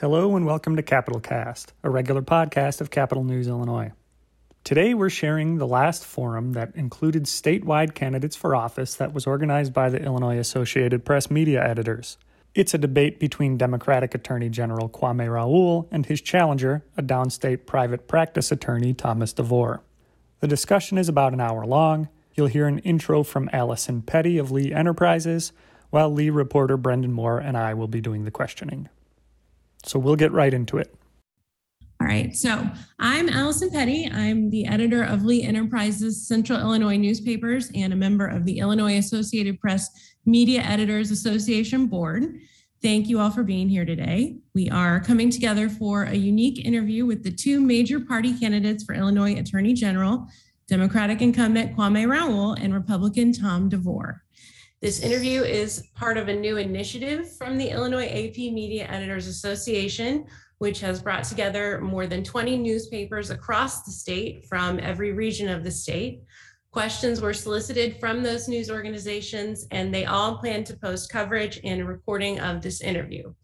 [0.00, 3.92] Hello and welcome to Capital Cast, a regular podcast of Capital News Illinois.
[4.64, 9.74] Today we're sharing the last forum that included statewide candidates for office that was organized
[9.74, 12.16] by the Illinois Associated Press media editors.
[12.54, 18.08] It's a debate between Democratic Attorney General Kwame Raoul and his challenger, a downstate private
[18.08, 19.82] practice attorney Thomas DeVore.
[20.40, 22.08] The discussion is about an hour long.
[22.34, 25.52] You'll hear an intro from Allison Petty of Lee Enterprises,
[25.90, 28.88] while Lee reporter Brendan Moore and I will be doing the questioning.
[29.84, 30.94] So we'll get right into it.
[32.00, 32.34] All right.
[32.34, 32.66] So
[32.98, 34.10] I'm Allison Petty.
[34.10, 38.96] I'm the editor of Lee Enterprises Central Illinois newspapers and a member of the Illinois
[38.96, 39.90] Associated Press
[40.24, 42.40] Media Editors Association Board.
[42.82, 44.38] Thank you all for being here today.
[44.54, 48.94] We are coming together for a unique interview with the two major party candidates for
[48.94, 50.26] Illinois Attorney General,
[50.66, 54.22] Democratic incumbent Kwame Raoul and Republican Tom DeVore.
[54.80, 60.24] This interview is part of a new initiative from the Illinois AP Media Editors Association,
[60.56, 65.64] which has brought together more than 20 newspapers across the state from every region of
[65.64, 66.22] the state.
[66.70, 71.82] Questions were solicited from those news organizations, and they all plan to post coverage and
[71.82, 73.34] a recording of this interview.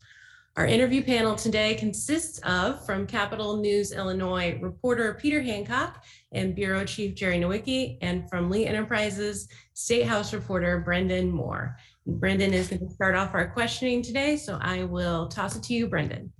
[0.56, 6.02] Our interview panel today consists of, from Capital News Illinois, reporter Peter Hancock
[6.36, 11.76] and Bureau Chief Jerry Nowicki, and from Lee Enterprises, State House reporter Brendan Moore.
[12.06, 15.74] Brendan is going to start off our questioning today, so I will toss it to
[15.74, 16.32] you, Brendan.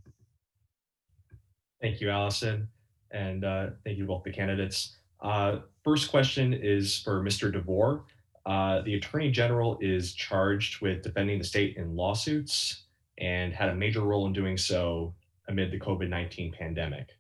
[1.81, 2.69] Thank you, Allison,
[3.11, 4.97] and uh, thank you both the candidates.
[5.21, 7.53] Uh, first question is for Mr.
[7.53, 8.05] DeVore.
[8.45, 12.85] Uh, the Attorney General is charged with defending the state in lawsuits
[13.19, 15.15] and had a major role in doing so
[15.49, 17.16] amid the COVID 19 pandemic.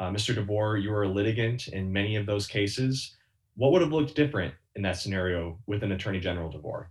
[0.00, 0.34] Uh, Mr.
[0.34, 3.16] DeVore, you were a litigant in many of those cases.
[3.56, 6.88] What would have looked different in that scenario with an Attorney General DeVore?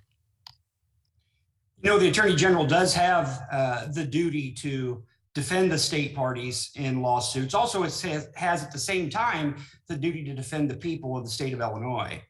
[1.82, 6.70] You know, the Attorney General does have uh, the duty to defend the state parties
[6.76, 7.56] in lawsuits.
[7.56, 9.56] Also, it has, has at the same time
[9.88, 12.22] the duty to defend the people of the state of Illinois.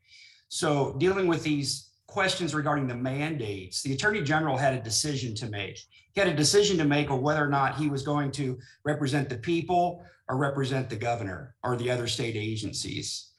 [0.48, 5.50] So, dealing with these questions regarding the mandates, the Attorney General had a decision to
[5.50, 5.78] make.
[6.14, 9.28] He had a decision to make of whether or not he was going to represent
[9.28, 13.32] the people or represent the governor or the other state agencies.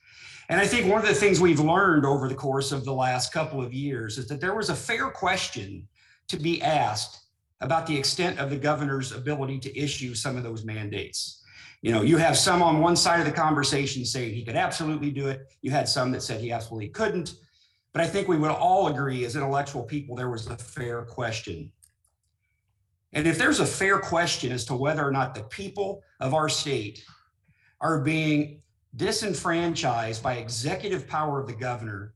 [0.48, 3.32] And I think one of the things we've learned over the course of the last
[3.32, 5.86] couple of years is that there was a fair question
[6.26, 7.20] to be asked
[7.60, 11.44] about the extent of the governor's ability to issue some of those mandates.
[11.82, 15.10] You know, you have some on one side of the conversation saying he could absolutely
[15.10, 15.46] do it.
[15.62, 17.36] You had some that said he absolutely couldn't.
[17.92, 21.70] But I think we would all agree as intellectual people there was a fair question.
[23.12, 26.48] And if there's a fair question as to whether or not the people of our
[26.48, 27.04] state
[27.80, 28.62] are being
[28.96, 32.14] disenfranchised by executive power of the governor,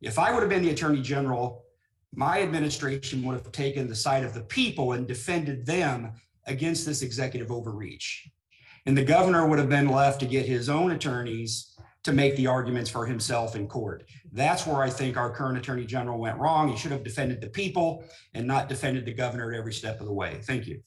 [0.00, 1.64] if I would have been the attorney general,
[2.12, 6.12] my administration would have taken the side of the people and defended them
[6.46, 8.28] against this executive overreach.
[8.86, 12.46] And the governor would have been left to get his own attorneys to make the
[12.46, 14.04] arguments for himself in court.
[14.34, 16.68] That's where I think our current attorney general went wrong.
[16.68, 18.02] He should have defended the people
[18.34, 20.40] and not defended the governor at every step of the way.
[20.42, 20.82] Thank you.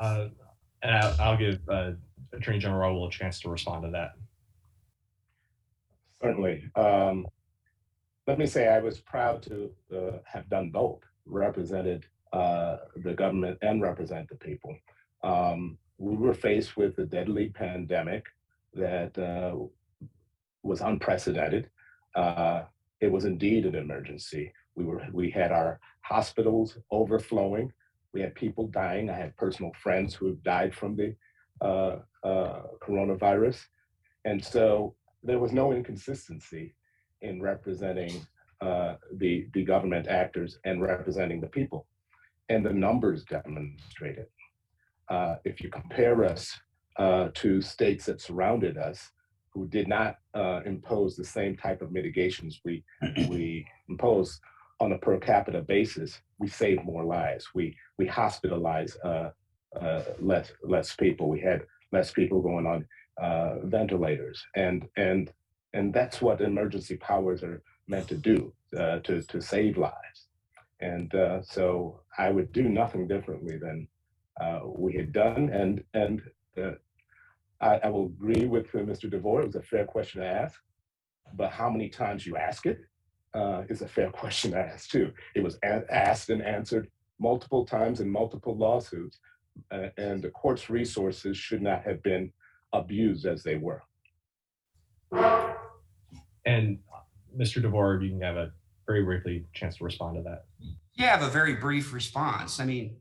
[0.00, 0.26] Uh,
[0.82, 1.92] and I'll, I'll give uh,
[2.32, 4.14] Attorney General Raoul a chance to respond to that.
[6.20, 6.64] Certainly.
[6.74, 7.28] Um,
[8.26, 13.58] let me say I was proud to uh, have done both, represented uh, the government
[13.62, 14.76] and represent the people.
[15.22, 18.26] Um, we were faced with a deadly pandemic
[18.74, 19.56] that uh,
[20.66, 21.70] was unprecedented.
[22.14, 22.62] Uh,
[23.00, 24.52] it was indeed an emergency.
[24.74, 27.72] We were we had our hospitals overflowing.
[28.12, 29.10] We had people dying.
[29.10, 31.14] I had personal friends who have died from the
[31.60, 33.58] uh, uh coronavirus,
[34.24, 36.74] and so there was no inconsistency
[37.22, 38.26] in representing
[38.60, 41.86] uh, the the government actors and representing the people,
[42.48, 44.30] and the numbers demonstrate it
[45.08, 46.58] uh, if you compare us
[46.98, 49.10] uh, to states that surrounded us
[49.56, 52.84] who did not uh, impose the same type of mitigations we,
[53.30, 54.40] we impose
[54.80, 57.48] on a per capita basis, we save more lives.
[57.54, 59.30] We, we hospitalize uh,
[59.80, 61.30] uh, less, less people.
[61.30, 61.62] We had
[61.92, 62.86] less people going on
[63.16, 64.44] uh, ventilators.
[64.54, 65.32] And, and,
[65.72, 70.28] and that's what emergency powers are meant to do, to, to save lives.
[70.80, 71.10] And
[71.42, 73.88] so I would do nothing differently than
[74.40, 75.50] uh, we had done.
[75.50, 76.22] And and
[76.62, 76.72] uh,
[77.60, 79.10] I, I, will agree with uh, Mr.
[79.10, 79.42] DeVore.
[79.42, 80.58] It was a fair question to ask,
[81.34, 82.80] but how many times you ask it
[83.34, 85.12] uh, is a fair question to ask too.
[85.34, 86.88] It was a- asked and answered
[87.18, 89.18] multiple times in multiple lawsuits,
[89.70, 92.32] uh, and the court's resources should not have been
[92.72, 93.82] abused as they were.
[96.44, 96.78] And
[97.36, 97.62] Mr.
[97.62, 98.52] DeVore, you can have a
[98.86, 100.44] very briefly chance to respond to that.
[100.94, 102.60] Yeah, I have a very brief response.
[102.60, 102.96] I mean,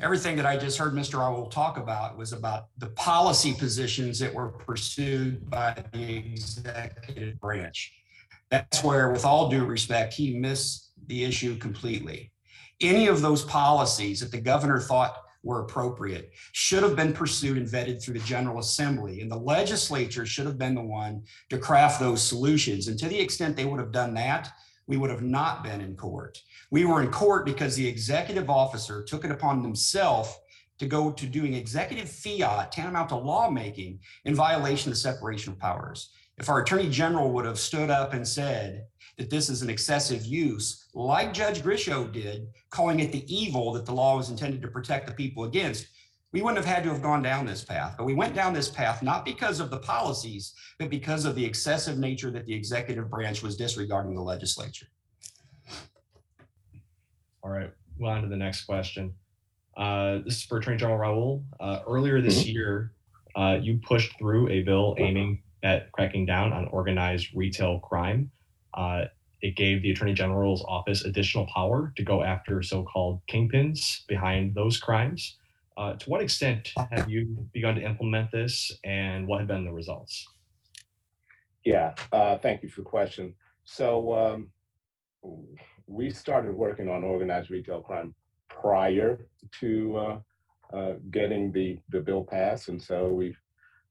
[0.00, 1.18] everything that I just heard Mr.
[1.18, 7.92] Raoul talk about was about the policy positions that were pursued by the executive branch.
[8.50, 12.32] That's where, with all due respect, he missed the issue completely.
[12.80, 17.66] Any of those policies that the governor thought were appropriate should have been pursued and
[17.66, 19.20] vetted through the General Assembly.
[19.20, 22.88] And the legislature should have been the one to craft those solutions.
[22.88, 24.50] And to the extent they would have done that,
[24.86, 26.38] we would have not been in court.
[26.72, 30.40] We were in court because the executive officer took it upon himself
[30.78, 36.12] to go to doing executive fiat tantamount to lawmaking in violation of separation of powers.
[36.38, 38.86] If our attorney general would have stood up and said
[39.18, 43.84] that this is an excessive use, like Judge Grischow did, calling it the evil that
[43.84, 45.88] the law was intended to protect the people against,
[46.32, 47.96] we wouldn't have had to have gone down this path.
[47.98, 51.44] But we went down this path not because of the policies, but because of the
[51.44, 54.86] excessive nature that the executive branch was disregarding the legislature.
[57.42, 59.14] All right, move on to the next question.
[59.76, 61.44] Uh, this is for Attorney General Raoul.
[61.58, 62.92] Uh, earlier this year,
[63.34, 68.30] uh, you pushed through a bill aiming at cracking down on organized retail crime.
[68.74, 69.04] Uh,
[69.42, 74.54] it gave the Attorney General's office additional power to go after so called kingpins behind
[74.54, 75.38] those crimes.
[75.76, 79.72] Uh, to what extent have you begun to implement this and what have been the
[79.72, 80.28] results?
[81.64, 83.34] Yeah, uh, thank you for the question.
[83.64, 84.48] So um,
[85.90, 88.14] we started working on organized retail crime
[88.48, 89.26] prior
[89.60, 90.18] to uh,
[90.76, 92.68] uh, getting the, the bill passed.
[92.68, 93.38] And so we've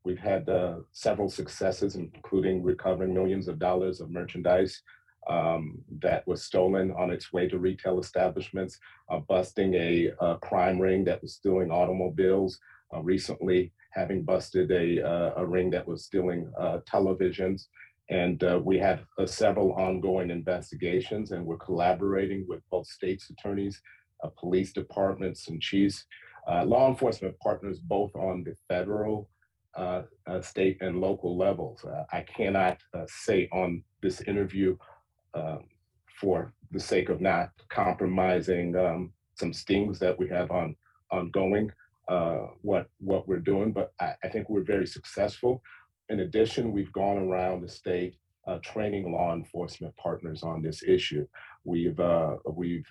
[0.05, 4.81] We've had uh, several successes, including recovering millions of dollars of merchandise
[5.29, 8.79] um, that was stolen on its way to retail establishments,
[9.11, 12.59] uh, busting a, a, crime ring that was stealing automobiles,
[12.93, 16.51] uh, recently having busted a, uh, a ring that was stealing
[16.87, 17.67] televisions.
[18.09, 23.81] And uh, we have several ongoing investigations, and we're collaborating with both states' attorneys,
[24.37, 26.05] police departments, and chiefs,
[26.47, 29.29] law enforcement partners, both on the federal
[29.79, 31.85] uh, uh, state and local levels.
[31.85, 34.75] Uh, I cannot uh, say on this interview
[35.33, 35.65] um,
[36.19, 40.75] for the sake of not compromising um, some stings that we have on
[41.11, 41.71] ongoing
[42.09, 45.61] uh, what what we're doing, but I, I, think we're very successful.
[46.09, 48.15] In addition, we've gone around the state
[48.47, 51.27] uh, training law enforcement partners on this issue.
[51.63, 51.99] We've
[52.45, 52.89] we've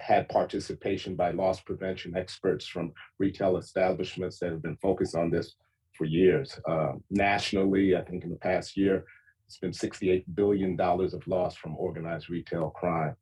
[0.00, 5.54] had participation by loss prevention experts from retail establishments that have been focused on this
[5.92, 6.58] for years.
[6.66, 9.04] Uh, nationally, I think in the past year,
[9.46, 13.14] it's been $68 billion of loss from organized retail crime.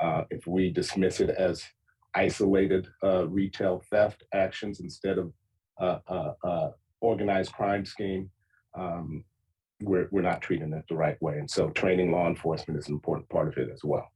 [0.00, 1.62] Uh, if we dismiss it as
[2.14, 5.32] isolated uh, retail theft actions instead of
[5.80, 8.30] uh, uh, uh, organized crime scheme,
[8.74, 9.24] um,
[9.82, 11.38] we're, we're not treating it the right way.
[11.38, 14.10] And so training law enforcement is an important part of it as well.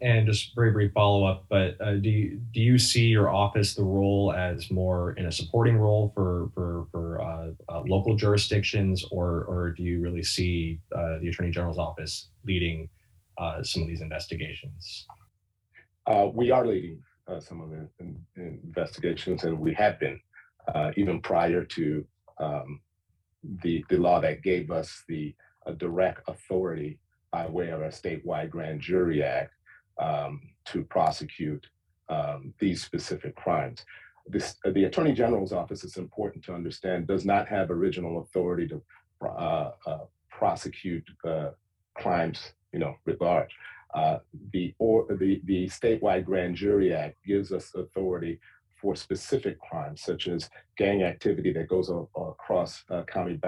[0.00, 3.76] And just very brief follow up, but uh, do you, do you see your office
[3.76, 9.04] the role as more in a supporting role for for for uh, uh, local jurisdictions,
[9.12, 12.88] or or do you really see uh, the Attorney General's office leading
[13.38, 15.06] uh, some of these investigations?
[16.08, 17.00] Uh, we are leading
[17.38, 20.20] some of the in, in investigations, and we have been
[20.96, 22.04] even prior to
[22.40, 22.80] um,
[23.62, 25.34] the the law that gave us the
[25.78, 26.98] direct authority
[27.30, 29.54] by way of our statewide grand jury act
[30.00, 31.66] um, to prosecute
[32.08, 33.84] um, these specific crimes.
[34.26, 38.82] This, the Attorney General's office, it's important to understand, does not have original authority to
[39.24, 39.98] uh, uh,
[40.30, 41.50] prosecute uh,
[41.94, 43.50] crimes, you know, writ large.
[43.94, 44.18] Uh,
[44.52, 48.38] the, or, the, the statewide grand jury act gives us authority
[48.82, 53.40] for specific crimes such as gang activity that goes across uh, county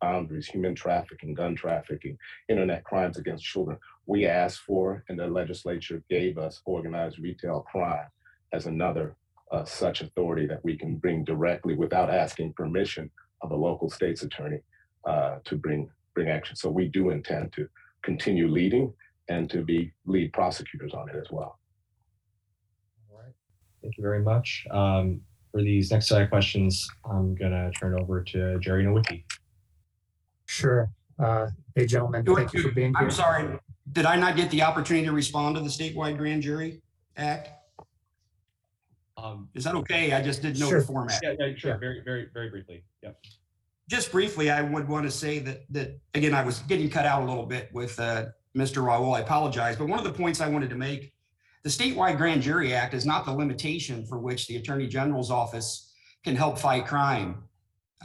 [0.00, 2.18] boundaries, human trafficking, gun trafficking,
[2.48, 3.78] internet crimes against children.
[4.06, 8.08] We asked for, and the legislature gave us organized retail crime
[8.52, 9.16] as another
[9.50, 14.22] uh, such authority that we can bring directly without asking permission of a local state's
[14.22, 14.60] attorney
[15.06, 16.54] uh, to bring bring action.
[16.56, 17.66] So we do intend to
[18.02, 18.92] continue leading
[19.28, 21.58] and to be lead prosecutors on it as well.
[23.82, 23.94] All right.
[23.94, 24.66] Thank you very much.
[24.70, 25.20] Um,
[25.50, 29.24] for these next set of questions, I'm going to turn over to Jerry Nowicki.
[30.46, 30.90] Sure.
[31.18, 33.04] Uh, hey, gentlemen, thank you for being here.
[33.06, 33.58] I'm sorry.
[33.92, 36.80] Did I not get the opportunity to respond to the statewide grand jury
[37.16, 37.50] act?
[39.16, 40.12] Um, Is that okay?
[40.12, 40.80] I just didn't know Sure.
[40.80, 41.20] the format.
[41.22, 41.76] yeah, yeah, sure.
[41.78, 42.82] Very, very, very briefly.
[43.02, 43.18] Yep.
[43.88, 47.22] Just briefly, I would want to say that, that, again, I was getting cut out
[47.22, 48.82] a little bit with uh, Mr.
[48.84, 49.14] Raoul.
[49.14, 49.76] I apologize.
[49.76, 51.12] But one of the points I wanted to make,
[51.64, 55.92] the statewide grand jury act is not the limitation for which the attorney general's office
[56.24, 57.44] can help fight crime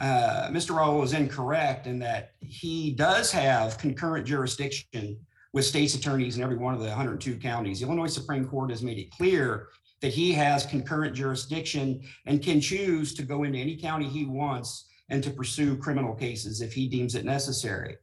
[0.00, 0.76] uh, Mr.
[0.76, 5.18] Raoul is incorrect in that he does have concurrent jurisdiction
[5.52, 7.80] with state's attorneys in every one of the 102 counties.
[7.80, 9.68] The Illinois Supreme Court has made it clear
[10.00, 14.88] that he has concurrent jurisdiction and can choose to go into any county he wants
[15.08, 17.96] and to pursue criminal cases if he deems it necessary.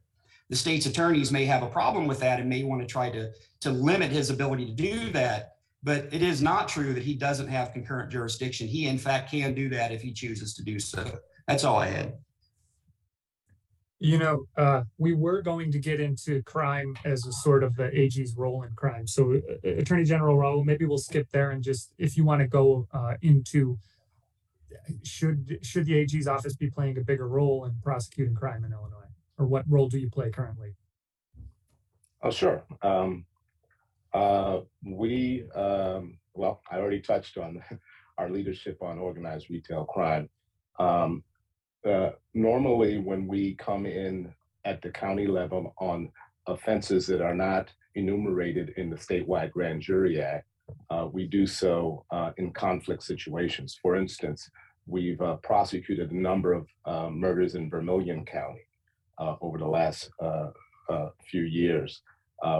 [0.49, 3.31] The state's attorneys may have a problem with that and may want to try to,
[3.61, 5.53] to limit his ability to do that.
[5.83, 8.67] But it is not true that he doesn't have concurrent jurisdiction.
[8.67, 11.19] He, in fact, can do that if he chooses to do so.
[11.47, 12.13] That's all I had.
[13.99, 17.95] You know, uh, we were going to get into crime as a sort of the
[17.97, 19.07] AG's role in crime.
[19.07, 22.47] So, uh, Attorney General Raoul, maybe we'll skip there and just if you want to
[22.47, 23.77] go uh, into
[25.03, 29.04] should should the AG's office be playing a bigger role in prosecuting crime in Illinois,
[29.37, 30.75] or what role do you play currently?
[32.21, 32.63] Oh, sure.
[32.81, 33.25] Um,
[34.13, 37.61] uh, we um, well, I already touched on
[38.17, 40.29] our leadership on organized retail crime.
[40.79, 41.23] Um,
[41.87, 46.09] uh, normally when we come in at the county level on
[46.47, 50.47] offenses that are not enumerated in the statewide grand jury act,
[50.89, 53.77] uh, we do so uh, in conflict situations.
[53.81, 54.49] For instance,
[54.87, 58.65] we've uh, prosecuted a number of uh, murders in Vermilion County
[59.17, 60.09] uh, over the last
[61.29, 62.01] few years.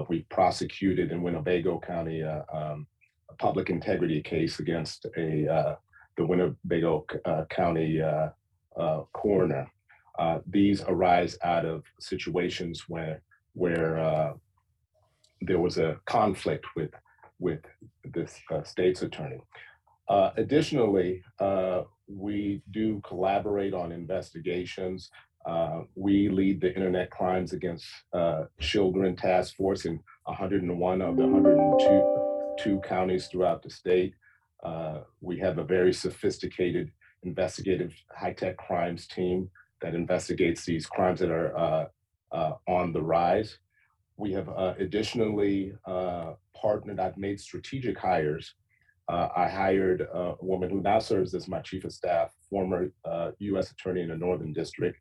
[0.09, 2.87] we've prosecuted in Winnebago County um,
[3.29, 5.77] a public integrity case against a
[6.17, 7.05] the Winnebago
[7.49, 8.01] County
[8.77, 9.67] uh, coroner.
[10.17, 13.21] Uh, these arise out of situations where
[13.53, 14.33] where uh,
[15.41, 16.91] there was a conflict with
[17.39, 17.59] with
[18.13, 19.39] this uh, state's attorney.
[20.07, 25.09] Uh, additionally, uh, we do collaborate on investigations.
[25.95, 27.85] We lead the Internet Crimes Against
[28.59, 32.21] Children Task Force in 101 of the 102
[32.57, 34.13] two counties throughout the state.
[35.21, 36.91] we have a very sophisticated
[37.25, 39.49] investigative high-tech crimes team
[39.81, 41.85] that investigates these crimes that are uh,
[42.31, 43.57] uh, on the rise.
[44.17, 48.53] We have uh, additionally uh, partnered, I've made strategic hires.
[49.07, 52.89] Uh, I hired a woman who now serves as my chief of staff, former
[53.39, 54.97] US uh, attorney in the Northern District,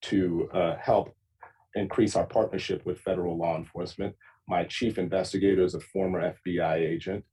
[0.00, 0.48] to
[0.80, 1.14] help
[1.74, 4.14] increase our partnership with federal law enforcement.
[4.46, 7.24] My chief investigator is a former FBI agent.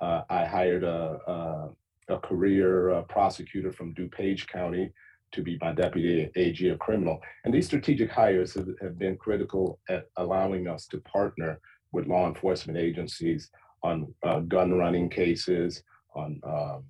[0.00, 1.68] I hired a, a
[2.08, 4.92] a career uh, prosecutor from DuPage County
[5.32, 7.20] to be my deputy AG of criminal.
[7.44, 11.60] And these strategic hires have, have been critical at allowing us to partner
[11.92, 13.50] with law enforcement agencies
[13.82, 15.82] on uh, gun running cases,
[16.14, 16.84] on um,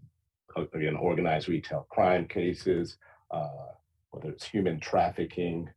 [0.75, 3.14] again organized retail crime cases, uh,
[4.11, 5.69] whether it's human trafficking,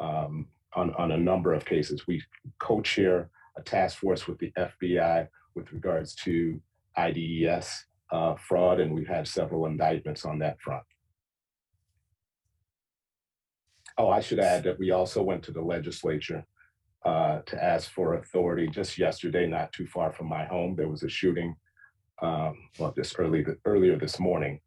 [0.00, 2.06] um, on, on a number of cases.
[2.06, 2.22] We
[2.58, 6.60] co-chair a task force with the FBI with regards to
[6.96, 10.82] IDES uh, fraud, and we've had several indictments on that front.
[13.96, 16.44] Oh, I should add that we also went to the legislature
[17.04, 20.74] uh, to ask for authority just yesterday, not too far from my home.
[20.74, 21.54] There was a shooting,
[22.20, 24.60] um, well, just early earlier this morning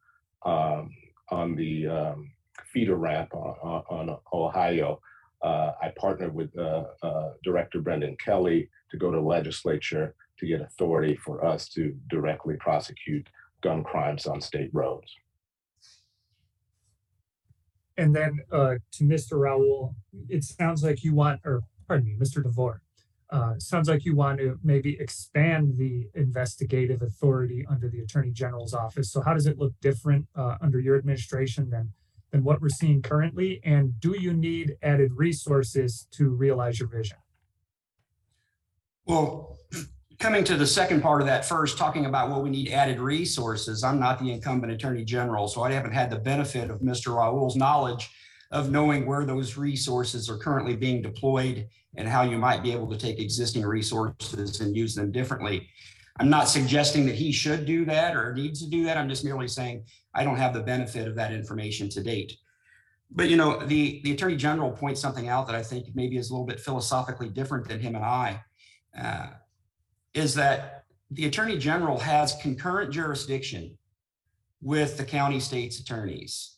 [0.46, 0.92] um,
[1.30, 2.32] on the um,
[2.71, 5.00] feeder ramp on, on Ohio.
[5.41, 10.62] Uh, I partnered with uh, uh, Director Brendan Kelly to go to legislature to get
[10.62, 13.27] authority for us to directly prosecute
[13.62, 15.13] gun crimes on state roads.
[17.97, 19.39] And then uh, to Mr.
[19.39, 19.95] Raoul,
[20.29, 22.43] it sounds like you want, or pardon me, Mr.
[22.43, 22.81] DeVore,
[23.29, 28.74] uh, sounds like you want to maybe expand the investigative authority under the Attorney General's
[28.74, 29.12] office.
[29.12, 31.91] So how does it look different uh, under your administration than
[32.31, 33.62] than what we're seeing currently?
[33.63, 37.17] And do you need added resources to realize your vision?
[39.05, 39.57] Well,
[40.19, 43.84] coming to the second part of that first, talking about what we need added resources,
[43.84, 47.15] I'm not the incumbent attorney general, so I haven't had the benefit of Mr.
[47.15, 48.10] Raoul's knowledge
[48.51, 52.89] of knowing where those resources are currently being deployed and how you might be able
[52.89, 55.69] to take existing resources and use them differently.
[56.19, 58.97] I'm not suggesting that he should do that or needs to do that.
[58.97, 62.38] I'm just merely saying I don't have the benefit of that information to date.
[63.12, 66.29] But you know, the, the attorney general points something out that I think maybe is
[66.29, 68.43] a little bit philosophically different than him and I.
[68.97, 69.27] Uh,
[70.13, 73.77] is that the attorney general has concurrent jurisdiction
[74.62, 76.55] with the county state's attorneys.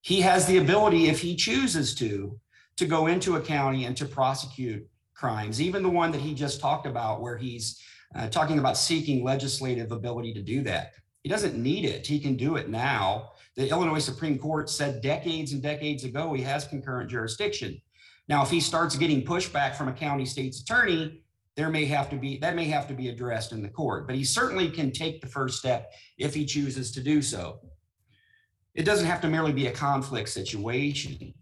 [0.00, 2.40] He has the ability, if he chooses to,
[2.76, 6.60] to go into a county and to prosecute crimes, even the one that he just
[6.60, 7.80] talked about, where he's
[8.14, 10.92] uh, talking about seeking legislative ability to do that.
[11.22, 12.06] He doesn't need it.
[12.06, 13.32] He can do it now.
[13.56, 17.80] The Illinois Supreme Court said decades and decades ago he has concurrent jurisdiction.
[18.28, 21.22] Now, if he starts getting pushback from a county state's attorney,
[21.56, 24.16] there may have to be that may have to be addressed in the court, but
[24.16, 27.60] he certainly can take the first step if he chooses to do so.
[28.74, 31.34] It doesn't have to merely be a conflict situation.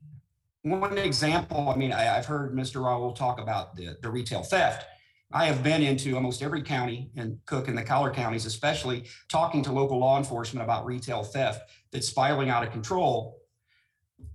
[0.63, 2.83] one example, I mean, I, have heard Mr.
[2.83, 4.87] Raoul talk about the, the retail theft.
[5.33, 9.63] I have been into almost every county and Cook and the collar counties, especially talking
[9.63, 13.37] to local law enforcement about retail theft that's spiraling out of control.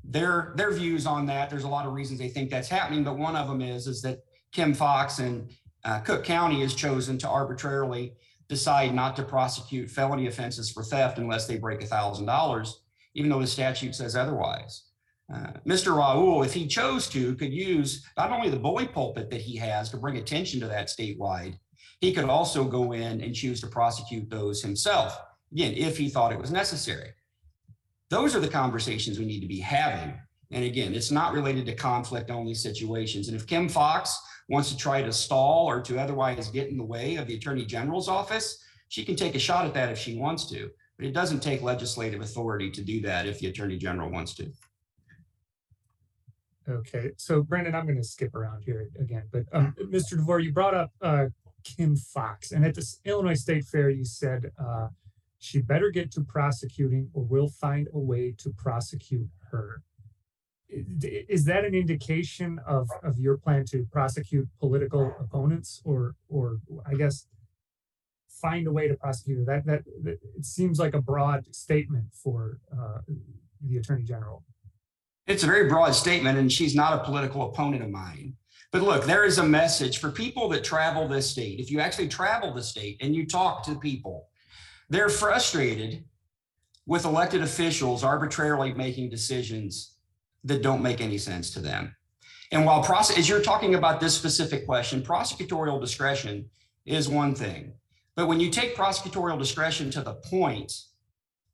[0.04, 3.18] Their their views on that, there's a lot of reasons they think that's happening, but
[3.18, 4.20] one of them is is that
[4.52, 5.50] Kim Foxx and
[5.84, 8.14] uh, Cook County has chosen to arbitrarily
[8.48, 12.84] decide not to prosecute felony offenses for theft unless they break a thousand dollars,
[13.16, 14.84] even though the statute says otherwise.
[15.32, 15.96] Uh, Mr.
[15.96, 19.90] Raoul, if he chose to, could use not only the bully pulpit that he has
[19.90, 21.58] to bring attention to that statewide,
[22.02, 25.18] he could also go in and choose to prosecute those himself,
[25.52, 27.12] again, if he thought it was necessary.
[28.10, 30.20] Those are the conversations we need to be having.
[30.52, 33.28] And again, it's not related to conflict only situations.
[33.28, 36.84] And if Kim Foxx wants to try to stall or to otherwise get in the
[36.84, 40.18] way of the Attorney General's office, she can take a shot at that if she
[40.18, 40.70] wants to.
[40.98, 44.52] But it doesn't take legislative authority to do that if the Attorney General wants to.
[46.70, 50.12] Okay, so Brendan, I'm going to skip around here again, but um, Mr.
[50.12, 51.26] DeVore, you brought up uh,
[51.64, 54.88] Kim Foxx, and at this Illinois State Fair, you said uh,
[55.40, 59.82] she better get to prosecuting, or we'll find a way to prosecute her.
[60.70, 66.96] Is that an indication of, of your plan to prosecute political opponents, or or I
[66.96, 67.28] guess
[68.42, 69.46] find a way to prosecute her?
[69.46, 73.00] That that, that it seems like a broad statement for uh,
[73.62, 74.44] the Attorney General.
[75.26, 78.36] It's a very broad statement, and she's not a political opponent of mine.
[78.72, 81.60] But look, there is a message for people that travel this state.
[81.60, 84.28] If you actually travel the state and you talk to people,
[84.90, 86.04] they're frustrated
[86.86, 89.96] with elected officials arbitrarily making decisions
[90.44, 91.96] that don't make any sense to them.
[92.52, 96.50] And while process, as you're talking about this specific question, prosecutorial discretion
[96.86, 97.74] is one thing.
[98.16, 100.74] But when you take prosecutorial discretion to the point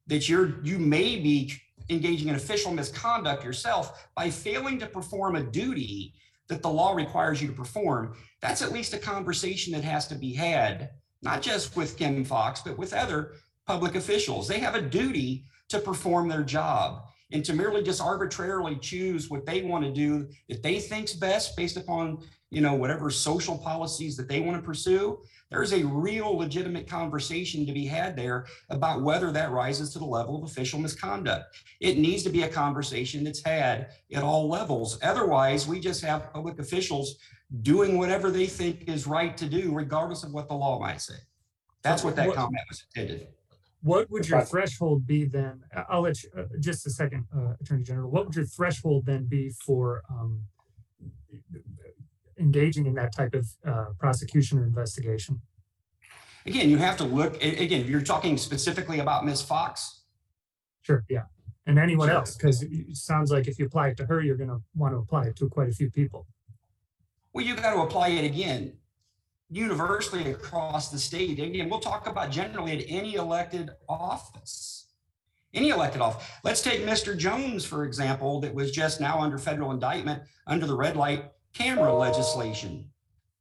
[0.07, 1.53] that you're you may be
[1.89, 6.13] engaging in official misconduct yourself by failing to perform a duty
[6.47, 10.15] that the law requires you to perform, that's at least a conversation that has to
[10.15, 10.89] be had,
[11.21, 13.33] not just with Kim Foxx, but with other
[13.65, 14.47] public officials.
[14.47, 19.45] They have a duty to perform their job and to merely just arbitrarily choose what
[19.45, 22.17] they want to do that they think's best based upon
[22.49, 27.65] you know whatever social policies that they want to pursue there's a real legitimate conversation
[27.65, 31.57] to be had there about whether that rises to the level of official misconduct.
[31.79, 34.99] It needs to be a conversation that's had at all levels.
[35.01, 37.15] Otherwise, we just have public officials
[37.63, 41.15] doing whatever they think is right to do, regardless of what the law might say.
[41.81, 43.27] That's what that what, comment was intended.
[43.81, 45.63] What would your threshold be then?
[45.89, 48.11] I'll let you, uh, just a second, uh, Attorney General.
[48.11, 50.41] What would your threshold then be for um,
[52.39, 55.41] engaging in that type of uh, prosecution or investigation?
[56.45, 59.41] Again, you have to look, again, you're talking specifically about Ms.
[59.41, 60.01] Foxx.
[60.81, 61.23] Sure, yeah.
[61.67, 62.17] And anyone sure.
[62.17, 64.93] else, because it sounds like if you apply it to her, you're going to want
[64.93, 66.25] to apply it to quite a few people.
[67.33, 68.73] Well, you've got to apply it again
[69.49, 71.39] universally across the state.
[71.39, 74.87] Again, we'll talk about generally at any elected office.
[75.53, 76.27] Any elected office.
[76.43, 77.17] Let's take Mr.
[77.17, 81.93] Jones, for example, that was just now under federal indictment under the red light camera
[81.93, 82.89] legislation.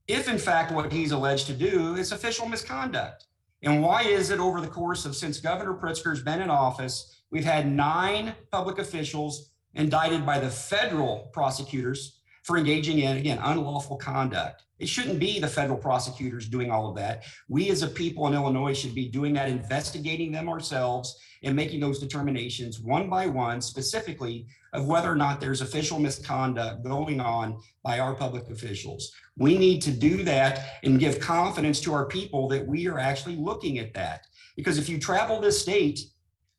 [0.07, 3.27] If in fact what he's alleged to do is official misconduct.
[3.63, 7.45] And why is it over the course of since Governor Pritzker's been in office, we've
[7.45, 14.63] had nine public officials indicted by the federal prosecutors for engaging in, again, unlawful conduct.
[14.79, 17.25] It shouldn't be the federal prosecutors doing all of that.
[17.49, 21.81] We as a people in Illinois should be doing that, investigating them ourselves and making
[21.81, 24.47] those determinations one by one, specifically
[24.79, 29.13] of whether or not there's official misconduct going on by our public officials.
[29.37, 33.37] We need to do that and give confidence to our people that we are actually
[33.37, 34.27] looking at that.
[34.57, 36.01] Because if you travel this state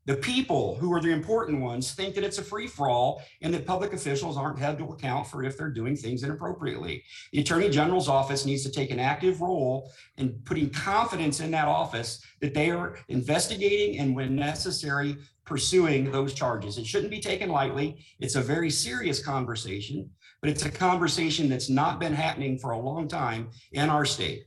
[0.10, 3.53] the people who are the important ones think that it's a free for all and
[3.53, 7.03] that public officials aren't held to account for if they're doing things inappropriately.
[7.32, 11.67] The Attorney General's office needs to take an active role in putting confidence in that
[11.67, 15.15] office that they are investigating and, when necessary,
[15.49, 16.77] pursuing those charges.
[16.77, 18.05] It shouldn't be taken lightly.
[18.19, 20.09] It's a very serious conversation,
[20.41, 24.45] but it's a conversation that's not been happening for a long time in our state.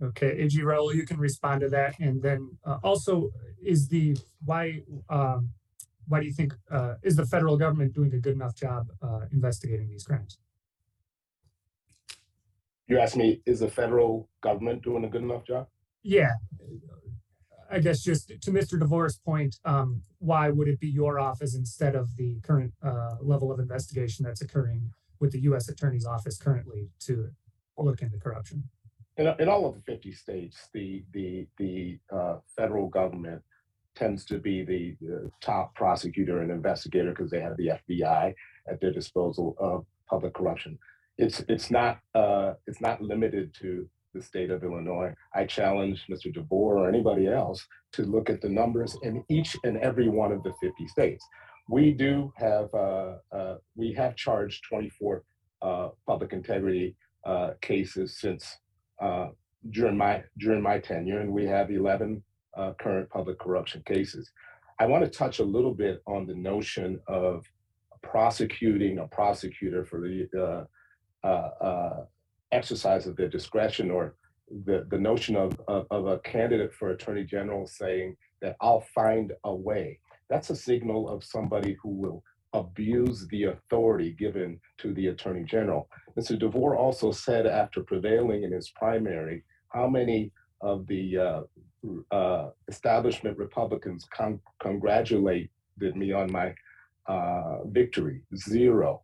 [0.00, 1.98] Okay, AG Raoul, you can respond to that.
[1.98, 5.48] And then uh, also, is the why um,
[6.06, 9.22] why do you think uh, is the federal government doing a good enough job uh,
[9.32, 10.38] investigating these crimes?
[12.86, 15.66] You asked me, is the federal government doing a good enough job?
[16.02, 16.32] Yeah,
[17.70, 18.78] I guess just to Mr.
[18.78, 23.52] DeVore's point, um, why would it be your office instead of the current uh, level
[23.52, 25.68] of investigation that's occurring with the U.S.
[25.68, 27.30] Attorney's Office currently to
[27.76, 28.64] look into corruption?
[29.18, 33.42] in, in all of the 50 states, the, the, the uh, federal government
[33.94, 38.32] tends to be the, the top prosecutor and investigator because they have the FBI
[38.70, 40.78] at their disposal of public corruption.
[41.18, 45.12] It's it's not uh, it's not limited to the state of Illinois.
[45.34, 46.32] I challenge Mr.
[46.32, 50.42] DeVore or anybody else to look at the numbers in each and every one of
[50.42, 51.24] the 50 states.
[51.68, 55.22] We do have uh, uh, we have charged 24
[55.60, 58.56] uh, public integrity uh, cases since
[59.02, 59.28] uh,
[59.70, 62.22] during my during my tenure, and we have 11
[62.56, 64.30] uh, current public corruption cases.
[64.80, 67.44] I want to touch a little bit on the notion of
[68.02, 70.66] prosecuting a prosecutor for the
[72.52, 74.14] exercise of their discretion or
[74.64, 79.32] the, the notion of, of, of a candidate for attorney general saying that I'll find
[79.44, 79.98] a way.
[80.30, 82.22] That's a signal of somebody who will
[82.54, 85.88] abuse the authority given to the attorney general.
[86.18, 86.38] Mr.
[86.38, 91.40] DeVore also said after prevailing in his primary, how many of the uh,
[92.10, 95.50] uh, establishment Republicans con- congratulated
[95.94, 96.54] me on my
[97.06, 98.22] uh, victory?
[98.34, 99.02] Zero.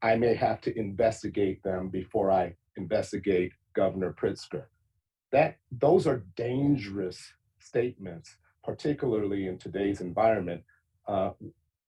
[0.00, 4.64] I may have to investigate them before I investigate Governor Pritzker.
[5.32, 7.20] That those are dangerous
[7.58, 10.62] statements, particularly in today's environment.
[11.06, 11.30] Uh,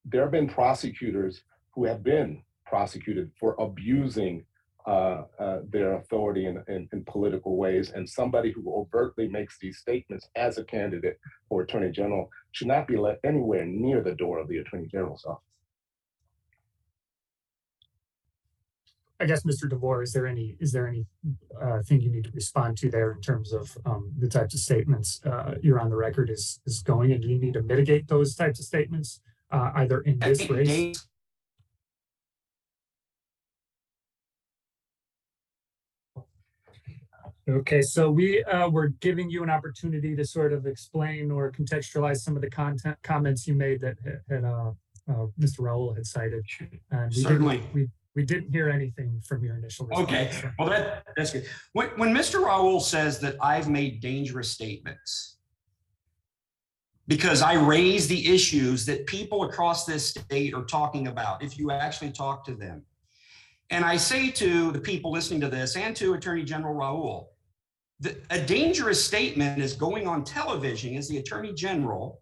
[0.04, 1.42] there have been prosecutors
[1.74, 4.44] who have been prosecuted for abusing
[4.86, 9.78] uh, uh, their authority in, in, in, political ways, and somebody who overtly makes these
[9.78, 14.38] statements as a candidate for attorney general should not be let anywhere near the door
[14.38, 15.49] of the attorney general's office.
[19.20, 19.68] I guess, Mr.
[19.68, 21.04] DeVore, is there any is there any
[21.60, 24.60] uh, thing you need to respond to there in terms of um, the types of
[24.60, 28.08] statements uh, you're on the record is is going, and do you need to mitigate
[28.08, 31.06] those types of statements uh, either in this race?
[37.48, 42.18] Okay, so we uh, were giving you an opportunity to sort of explain or contextualize
[42.18, 44.70] some of the content comments you made that had, uh,
[45.08, 45.60] uh, Mr.
[45.60, 46.44] Raoul had cited.
[46.92, 47.62] And we Certainly.
[47.72, 50.08] We, we didn't hear anything from your initial response.
[50.08, 51.46] Okay, well that that's good.
[51.72, 52.44] When, when Mr.
[52.44, 55.38] Raoul says that I've made dangerous statements
[57.06, 61.70] because I raise the issues that people across this state are talking about, if you
[61.70, 62.84] actually talk to them.
[63.70, 67.32] And I say to the people listening to this and to Attorney General Raoul,
[68.00, 72.20] that a dangerous statement is going on television as the Attorney General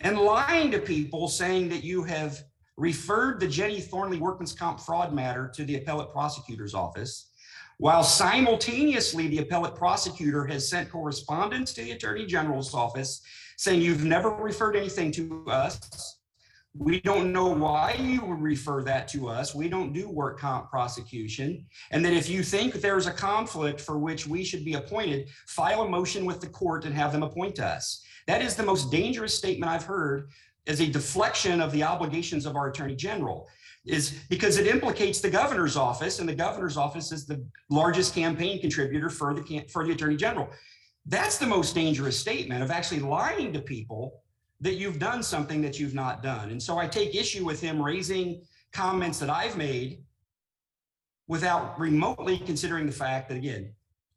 [0.00, 2.42] and lying to people saying that you have
[2.76, 7.30] referred the Jenny Thornley workman's comp fraud matter to the appellate prosecutor's office,
[7.78, 13.22] while simultaneously the appellate prosecutor has sent correspondence to the attorney general's office
[13.56, 16.18] saying you've never referred anything to us.
[16.78, 19.54] We don't know why you would refer that to us.
[19.54, 21.66] We don't do work comp prosecution.
[21.90, 25.82] And that if you think there's a conflict for which we should be appointed, file
[25.82, 28.04] a motion with the court and have them appoint us.
[28.26, 30.30] That is the most dangerous statement I've heard
[30.70, 33.48] as a deflection of the obligations of our attorney general
[33.84, 38.60] is because it implicates the governor's office and the governor's office is the largest campaign
[38.60, 40.48] contributor for the for the attorney general.
[41.06, 44.22] That's the most dangerous statement of actually lying to people
[44.60, 46.50] that you've done something that you've not done.
[46.50, 50.04] And so i take issue with him raising comments that i've made
[51.26, 53.72] without remotely considering the fact that again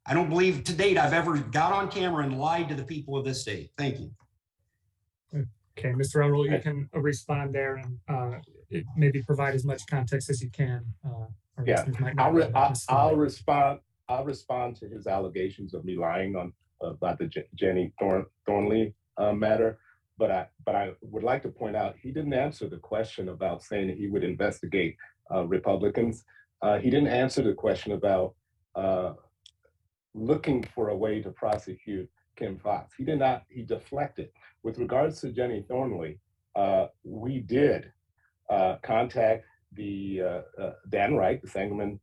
[0.06, 3.16] i don't believe to date i've ever got on camera and lied to the people
[3.16, 3.70] of this state.
[3.76, 4.10] Thank you
[5.78, 6.16] Okay, Mr.
[6.16, 8.38] Raoul, you can uh, respond there and uh,
[8.96, 10.84] maybe provide as much context as you can.
[11.04, 11.26] Uh,
[11.66, 11.84] yeah,
[12.18, 13.80] I'll, re I'll, I'll, respond.
[14.08, 18.24] I'll respond to his allegations of me lying on uh, about the J Jenny Thorn
[18.46, 19.78] Thornley uh, matter.
[20.16, 23.64] But I, but I would like to point out he didn't answer the question about
[23.64, 24.96] saying that he would investigate
[25.34, 26.24] uh, Republicans.
[26.80, 28.34] he didn't answer the question about
[30.14, 32.94] looking for a way to prosecute Kim Foxx.
[32.96, 33.44] He did not.
[33.48, 34.30] He deflected
[34.64, 36.18] with regards to Jenny Thornley,
[36.56, 37.92] uh, we did
[38.50, 39.44] uh, contact
[39.74, 42.00] the uh, uh Dan Wright, the Sangamon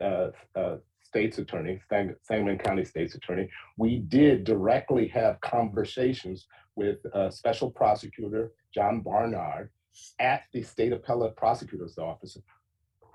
[0.00, 3.48] uh, State's Attorney, Sang- Sangamon County State's Attorney.
[3.78, 6.98] We did directly have conversations with
[7.30, 9.70] Special Prosecutor John Barnard
[10.18, 12.36] at the State Appellate Prosecutor's Office,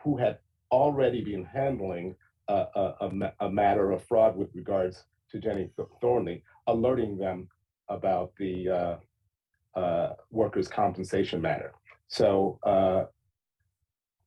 [0.01, 0.39] who had
[0.71, 2.15] already been handling
[2.47, 5.69] a, a, a, matter of fraud with regards to Jenny
[6.01, 7.47] Thornley, alerting them
[7.89, 8.95] about the uh,
[9.79, 11.73] uh, workers' compensation matter.
[12.07, 13.05] So uh,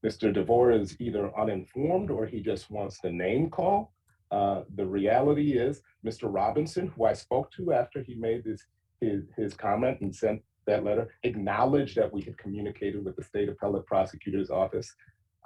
[0.04, 0.32] Mr.
[0.32, 3.92] DeVore is either uninformed or he just wants the name call.
[4.30, 6.22] Uh, the reality is Mr.
[6.24, 8.62] Robinson, who I spoke to after he made this,
[9.00, 13.48] his, his comment and sent that letter, acknowledged that we had communicated with the state
[13.48, 14.94] appellate prosecutor's office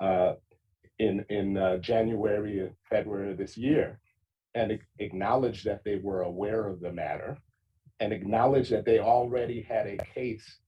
[0.00, 0.34] uh,
[0.98, 3.98] in, in uh, January and February of this year
[4.56, 7.36] and acknowledged that they were aware of the matter
[8.00, 10.58] and acknowledge that they already had a case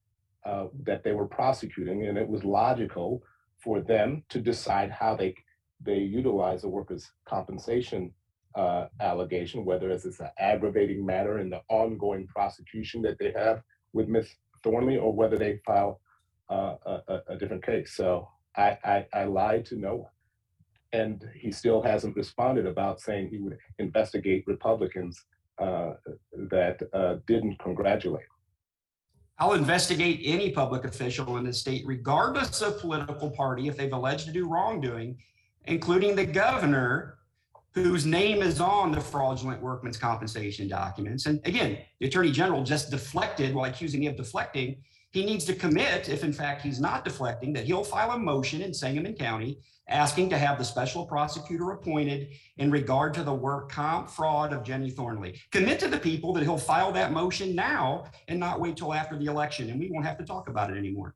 [0.45, 3.23] uh, that they were prosecuting, and it was logical
[3.59, 5.35] for them to decide how they
[5.81, 8.13] they utilize a workers' compensation
[8.55, 13.63] uh, allegation, whether it's, it's an aggravating matter in the ongoing prosecution that they have
[13.93, 14.29] with Ms.
[14.65, 16.01] Thornley, or whether they file
[16.51, 17.95] uh, a, a, different case.
[17.95, 20.11] So I, I, I lied to no one.
[20.93, 25.23] And he still hasn't responded about saying he would investigate Republicans
[25.59, 25.95] uh,
[26.33, 28.25] that uh, didn't congratulate.
[29.39, 34.27] I'll investigate any public official in the state, regardless of political party, if they've alleged
[34.27, 35.17] to do wrongdoing,
[35.67, 37.19] including the governor,
[37.73, 41.27] whose name is on the fraudulent workman's compensation documents.
[41.27, 45.55] And again, the attorney general just deflected while accusing me of deflecting he needs to
[45.55, 49.59] commit, if in fact he's not deflecting, that he'll file a motion in Sangamon County
[49.89, 54.63] asking to have the special prosecutor appointed in regard to the work comp fraud of
[54.63, 55.41] Jenny Thornley.
[55.51, 59.19] Commit to the people that he'll file that motion now and not wait till after
[59.19, 61.15] the election, and we won't have to talk about it anymore.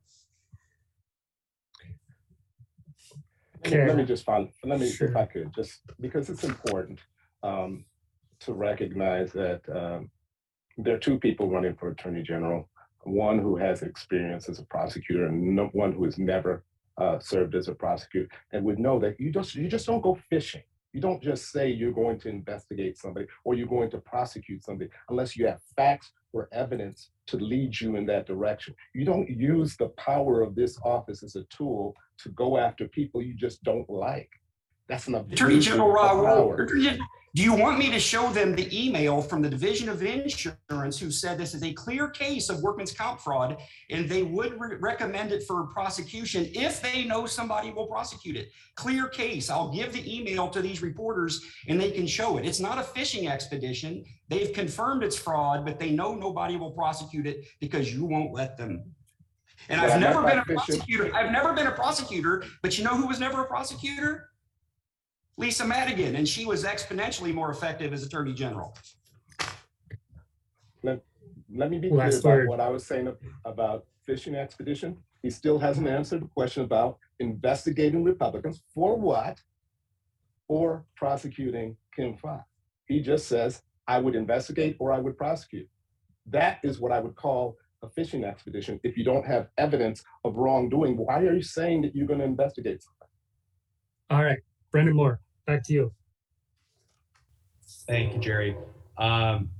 [3.65, 3.87] Okay.
[3.87, 5.09] Let me just follow, let me, sure.
[5.09, 6.99] if I could, just because it's important
[7.43, 7.85] um,
[8.39, 10.09] to recognize that um,
[10.77, 12.67] there are two people running for attorney general
[13.03, 16.63] one who has experience as a prosecutor and no, one who has never
[16.97, 20.17] uh, served as a prosecutor and would know that you just you just don't go
[20.29, 20.63] fishing.
[20.93, 24.91] You don't just say you're going to investigate somebody or you're going to prosecute somebody
[25.09, 28.75] unless you have facts or evidence to lead you in that direction.
[28.93, 33.23] You don't use the power of this office as a tool to go after people
[33.23, 34.29] you just don't like.
[34.87, 36.55] That's an Attorney General Raoul,
[37.35, 41.09] do you want me to show them the email from the Division of Insurance who
[41.09, 43.57] said this is a clear case of workman's comp fraud
[43.89, 48.51] and they would re- recommend it for prosecution if they know somebody will prosecute it?
[48.75, 49.49] Clear case.
[49.49, 52.45] I'll give the email to these reporters and they can show it.
[52.45, 54.05] It's not a fishing expedition.
[54.29, 58.57] They've confirmed it's fraud, but they know nobody will prosecute it because you won't let
[58.57, 58.83] them.
[59.69, 61.15] And yeah, I've never been a prosecutor.
[61.15, 64.29] I've never been a prosecutor, but you know who was never a prosecutor?
[65.37, 68.75] Lisa Madigan, and she was exponentially more effective as Attorney General.
[70.83, 71.03] Let,
[71.53, 72.49] let me be clear Last about word.
[72.49, 73.11] what I was saying
[73.45, 74.97] about fishing expedition.
[75.23, 79.39] He still hasn't answered the question about investigating Republicans for what
[80.47, 82.43] or prosecuting Kim Foxx.
[82.87, 85.67] He just says, I would investigate or I would prosecute.
[86.27, 88.79] That is what I would call a fishing expedition.
[88.83, 92.25] If you don't have evidence of wrongdoing, why are you saying that you're going to
[92.25, 93.07] investigate something?
[94.09, 94.39] All right.
[94.73, 95.93] Brendan Moore, back to you.
[97.87, 98.57] Thank you, Jerry.
[98.97, 99.51] Um,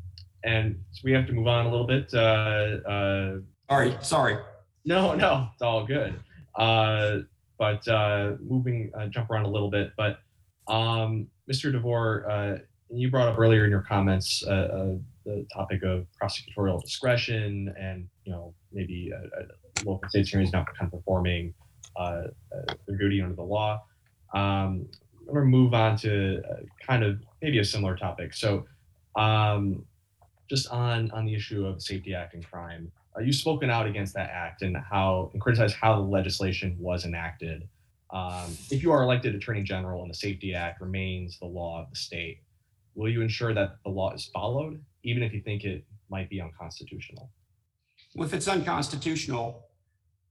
[0.43, 2.11] and so we have to move on a little bit.
[2.11, 3.37] Uh, uh,
[3.69, 4.37] sorry, sorry.
[4.85, 6.15] No, no, it's all good.
[6.55, 7.19] Uh,
[7.59, 9.91] but uh, moving, uh, jump around a little bit.
[9.95, 10.17] But
[10.67, 11.71] um, Mr.
[11.71, 12.57] DeVore, uh,
[12.89, 14.95] you brought up earlier in your comments uh, uh,
[15.25, 20.65] the topic of prosecutorial discretion and you know maybe a, a local state attorneys not
[20.77, 21.53] kind of performing
[21.95, 23.81] uh, uh, their duty under the law.
[24.33, 24.87] Um,
[25.27, 26.55] I'm going to move on to uh,
[26.85, 28.33] kind of maybe a similar topic.
[28.33, 28.65] So,
[29.15, 29.85] um,
[30.49, 34.13] just on on the issue of SAFE-T Act and crime, uh, you've spoken out against
[34.15, 37.67] that act and how and criticized how the legislation was enacted.
[38.11, 41.89] Um, if you are elected Attorney General and the SAFE-T Act remains the law of
[41.89, 42.41] the state,
[42.93, 46.39] will you ensure that the law is followed, even if you think it might be
[46.39, 47.31] unconstitutional?
[48.15, 49.67] Well, if it's unconstitutional,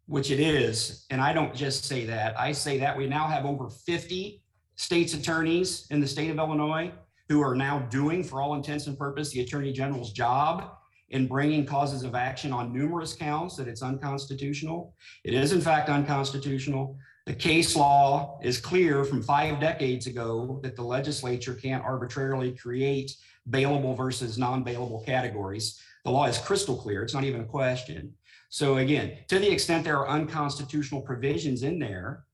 [0.06, 3.44] which it is, and I don't just say that, I say that we now have
[3.44, 4.41] over 50
[4.82, 6.90] state's attorneys in the state of Illinois
[7.28, 10.72] who are now doing, for all intents and purposes, the attorney general's job
[11.10, 14.96] in bringing causes of action on numerous counts that it's unconstitutional.
[15.22, 16.98] It is, in fact, unconstitutional.
[17.26, 23.14] The case law is clear from five decades ago that the legislature can't arbitrarily create
[23.50, 25.80] bailable versus non bailable categories.
[26.04, 27.04] The law is crystal clear.
[27.04, 28.14] It's not even a question.
[28.48, 32.24] So, again, to the extent there are unconstitutional provisions in there,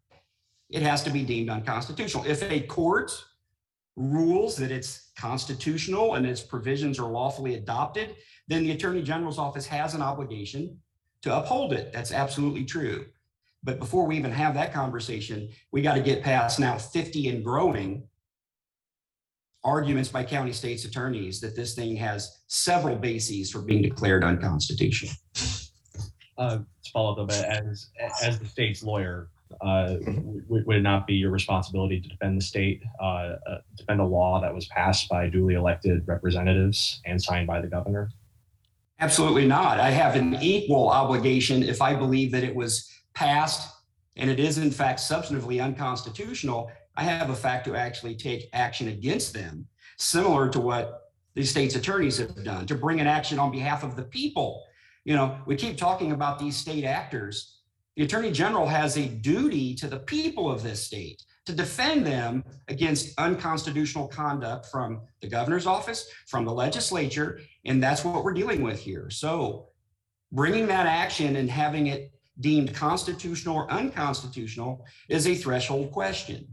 [0.70, 2.24] it has to be deemed unconstitutional.
[2.26, 3.12] If a court
[3.96, 9.66] rules that it's constitutional and its provisions are lawfully adopted, then the Attorney General's office
[9.66, 10.78] has an obligation
[11.22, 11.92] to uphold it.
[11.92, 13.06] That's absolutely true.
[13.64, 17.44] But before we even have that conversation, we got to get past now 50 and
[17.44, 18.06] growing
[19.64, 25.14] arguments by county states attorneys that this thing has several bases for being declared unconstitutional.
[26.36, 26.58] Uh,
[26.92, 27.90] follow bit, as
[28.22, 29.28] as the state's lawyer,
[29.60, 29.96] uh,
[30.46, 34.04] would, would, it not be your responsibility to defend the state, uh, uh, defend a
[34.04, 38.10] law that was passed by duly elected representatives and signed by the governor?
[39.00, 39.78] Absolutely not.
[39.78, 43.74] I have an equal obligation if I believe that it was passed
[44.16, 46.70] and it is in fact substantively unconstitutional.
[46.96, 51.76] I have a fact to actually take action against them, similar to what the state's
[51.76, 54.64] attorneys have done to bring an action on behalf of the people
[55.04, 57.57] You know, we keep talking about these state actors.
[57.98, 62.44] The attorney general has a duty to the people of this state to defend them
[62.68, 68.62] against unconstitutional conduct from the governor's office, from the legislature, and that's what we're dealing
[68.62, 69.10] with here.
[69.10, 69.70] So,
[70.30, 76.46] bringing that action and having it deemed constitutional or unconstitutional is a threshold question.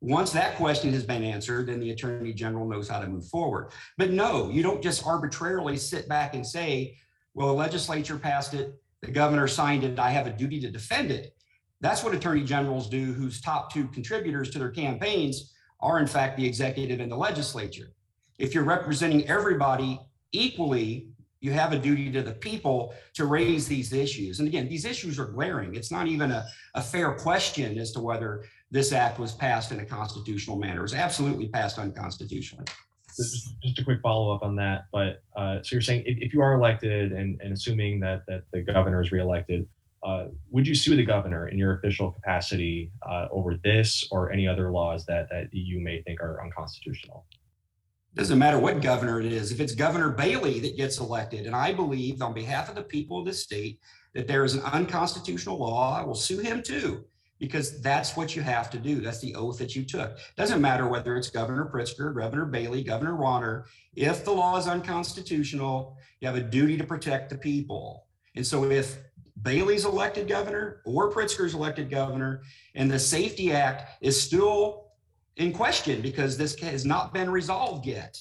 [0.00, 3.72] Once that question has been answered, then the attorney general knows how to move forward.
[3.98, 6.96] But no, you don't just arbitrarily sit back and say,
[7.34, 11.10] well, the legislature passed it, the governor signed it, I have a duty to defend
[11.10, 11.34] it.
[11.80, 16.36] That's what attorney generals do, whose top two contributors to their campaigns are, in fact,
[16.36, 17.92] the executive and the legislature.
[18.38, 19.98] If you're representing everybody
[20.32, 21.08] equally,
[21.40, 24.40] you have a duty to the people to raise these issues.
[24.40, 25.74] And again, these issues are glaring.
[25.74, 29.80] It's not even a, a fair question as to whether this act was passed in
[29.80, 30.80] a constitutional manner.
[30.80, 32.66] It was absolutely passed unconstitutionally.
[33.16, 34.86] Just, a quick follow up on that.
[34.92, 38.44] But uh, so you're saying if, if you are elected and, and assuming that, that
[38.52, 39.66] the governor is reelected,
[40.02, 44.48] uh, would you sue the governor in your official capacity uh, over this or any
[44.48, 47.26] other laws that, that you may think are unconstitutional?
[48.14, 49.52] Doesn't matter what governor it is.
[49.52, 53.20] If it's Governor Bailey that gets elected, and I believe on behalf of the people
[53.20, 53.78] of this state
[54.14, 57.04] that there is an unconstitutional law, I will sue him too,
[57.40, 59.00] because that's what you have to do.
[59.00, 60.18] That's the oath that you took.
[60.36, 63.64] Doesn't matter whether it's Governor Pritzker, Governor Bailey, Governor Rauner.
[63.96, 68.06] If the law is unconstitutional, you have a duty to protect the people.
[68.36, 68.98] And so if
[69.42, 72.42] Bailey's elected governor or Pritzker's elected governor,
[72.74, 74.88] and the SAFE-T Act is still
[75.36, 78.20] in question because this has not been resolved yet.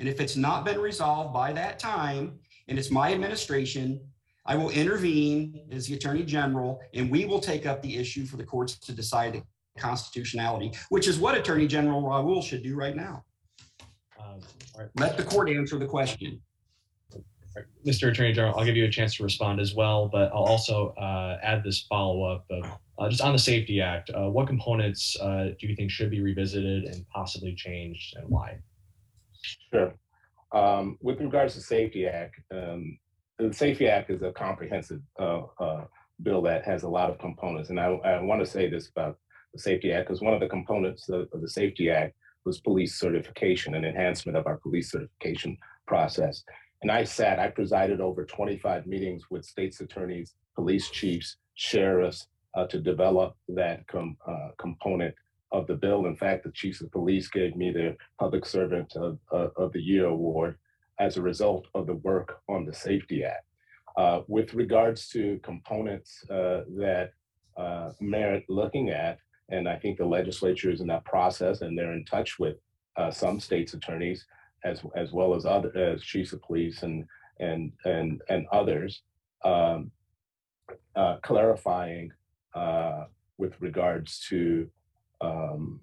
[0.00, 4.00] And if it's not been resolved by that time, and it's my administration,
[4.48, 8.38] I will intervene as the Attorney General, and we will take up the issue for
[8.38, 9.42] the courts to decide the
[9.78, 13.22] constitutionality, which is what Attorney General Raoul should do right now.
[14.18, 14.40] Um,
[14.96, 16.40] Let the court answer the question.
[17.84, 18.10] Mr.
[18.10, 21.38] Attorney General, I'll give you a chance to respond as well, but I'll also uh,
[21.42, 22.64] add this follow up of
[22.98, 24.10] uh, just on the SAFE-T Act.
[24.10, 28.58] Uh, what components uh, do you think should be revisited and possibly changed, and why?
[29.72, 29.92] Sure.
[30.52, 32.98] Um, with regards to SAFE-T Act, um,
[33.38, 35.84] the SAFE-T Act is a comprehensive uh, uh,
[36.22, 39.16] bill that has a lot of components, and I, I want to say this about
[39.54, 42.98] the SAFE-T Act because one of the components of, of the SAFE-T Act was police
[42.98, 46.42] certification and enhancement of our police certification process.
[46.82, 52.66] And I sat, I presided over 25 meetings with states attorneys, police chiefs, sheriffs uh,
[52.66, 55.14] to develop that com- uh, component
[55.50, 56.06] of the bill.
[56.06, 60.06] In fact, the chiefs of police gave me the Public Servant of, of the Year
[60.06, 60.58] award
[61.00, 63.44] as a result of the work on the SAFE-T Act.
[63.96, 67.12] Uh, with regards to components uh, that
[67.56, 71.94] uh, merit looking at, and I think the legislature is in that process and they're
[71.94, 72.56] in touch with
[73.10, 74.26] some states' attorneys
[74.64, 77.04] as as well as other as chiefs of police and
[77.40, 79.02] and and and others,
[79.44, 79.90] um,
[80.96, 82.12] uh, clarifying
[82.54, 83.04] uh,
[83.38, 84.68] with regards to
[85.20, 85.80] um,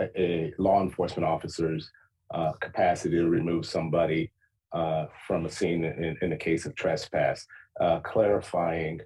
[0.00, 1.90] a, a, law enforcement officer's
[2.32, 4.30] uh, capacity to remove somebody
[4.72, 7.46] uh, from a scene in, in the case of trespass,
[7.80, 9.00] uh, clarifying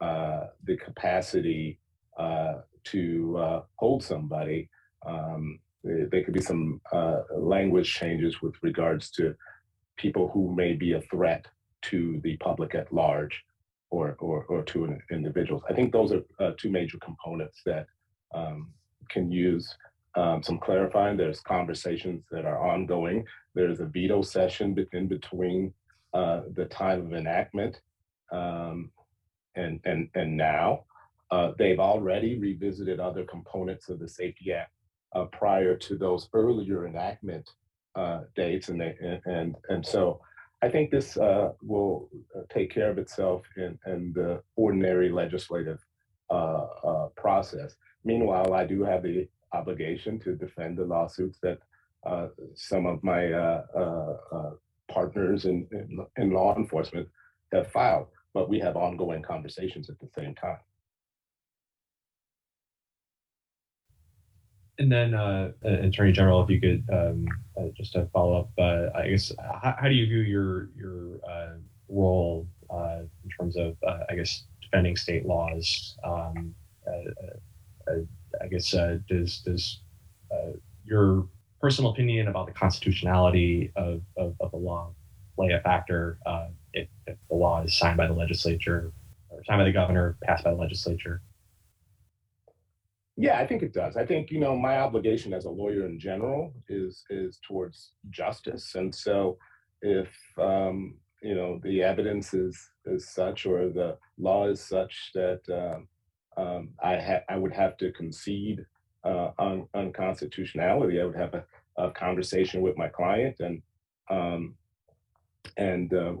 [0.00, 1.78] uh, the capacity
[2.84, 4.68] to hold somebody
[5.06, 9.34] um, there could be some uh, language changes with regards to
[9.96, 11.46] people who may be a threat
[11.82, 13.44] to the public at large
[13.90, 15.62] or, or, or to individuals.
[15.68, 17.86] I think those are uh, two major components that
[18.34, 18.72] um,
[19.10, 19.76] can use
[20.16, 21.16] um, some clarifying.
[21.16, 23.24] There's conversations that are ongoing.
[23.54, 25.72] There's a veto session in between
[26.12, 27.80] uh, the time of enactment
[28.32, 28.90] um,
[29.56, 30.84] and, and, and now.
[31.30, 34.70] Uh, they've already revisited other components of the SAFE-T Act
[35.14, 37.50] uh, prior to those earlier enactment
[37.94, 40.20] uh, dates, and they and and, so
[40.62, 45.78] I think this uh, will uh, take care of itself in, in the ordinary legislative
[47.16, 47.76] process.
[48.04, 51.58] Meanwhile, I do have the obligation to defend the lawsuits that
[52.54, 53.32] some of my
[54.88, 57.08] partners in, in, in law enforcement
[57.52, 60.58] have filed, but we have ongoing conversations at the same time.
[64.78, 67.26] And then, uh, uh, Attorney General, if you could um,
[67.56, 71.20] uh, just to follow up, uh, I guess how, how, do you view your your
[71.30, 73.76] uh, role uh, in terms of,
[74.10, 75.96] I guess, defending state laws?
[76.02, 76.56] Um,
[78.42, 79.80] I guess does does
[80.84, 81.28] your
[81.60, 84.92] personal opinion about the constitutionality of, of, of the law
[85.34, 86.18] play a factor
[86.72, 88.92] if, if the law is signed by the legislature
[89.30, 91.22] or signed by the governor, passed by the legislature?
[93.16, 93.96] Yeah, I think it does.
[93.96, 98.74] I think you know my obligation as a lawyer in general is is towards justice,
[98.74, 99.38] and so
[99.82, 105.40] if um, you know, the evidence is is such, or the law is such that
[105.50, 105.88] um,
[106.36, 108.64] um, I ha- I would have to concede
[109.04, 111.00] uh, on unconstitutionality.
[111.00, 111.44] I would have a,
[111.76, 113.62] a conversation with my client, and
[114.10, 114.54] um,
[115.56, 116.14] and uh,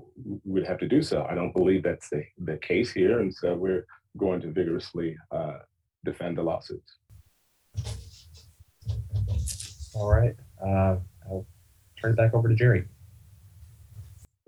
[0.44, 1.26] would have to do so.
[1.28, 3.86] I don't believe that's the, the case here, and so we're
[4.16, 5.58] going to vigorously uh,
[6.04, 6.96] defend the lawsuits.
[9.94, 10.34] All right.
[10.64, 10.96] Uh,
[11.28, 11.46] I'll
[12.00, 12.84] turn it back over to Jerry.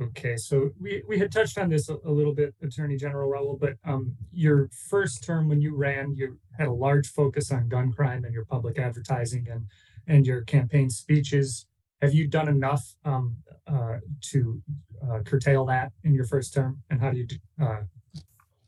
[0.01, 3.57] Okay, so we, we had touched on this a, a little bit, Attorney General Raoul,
[3.59, 7.92] but um, your first term when you ran, you had a large focus on gun
[7.92, 9.66] crime and your public advertising and
[10.07, 11.66] and your campaign speeches.
[12.03, 13.36] Have you done enough um,
[13.66, 13.97] uh,
[14.30, 14.62] to
[15.03, 16.82] uh, curtail that in your first term?
[16.90, 17.26] And how do you
[17.61, 17.82] uh,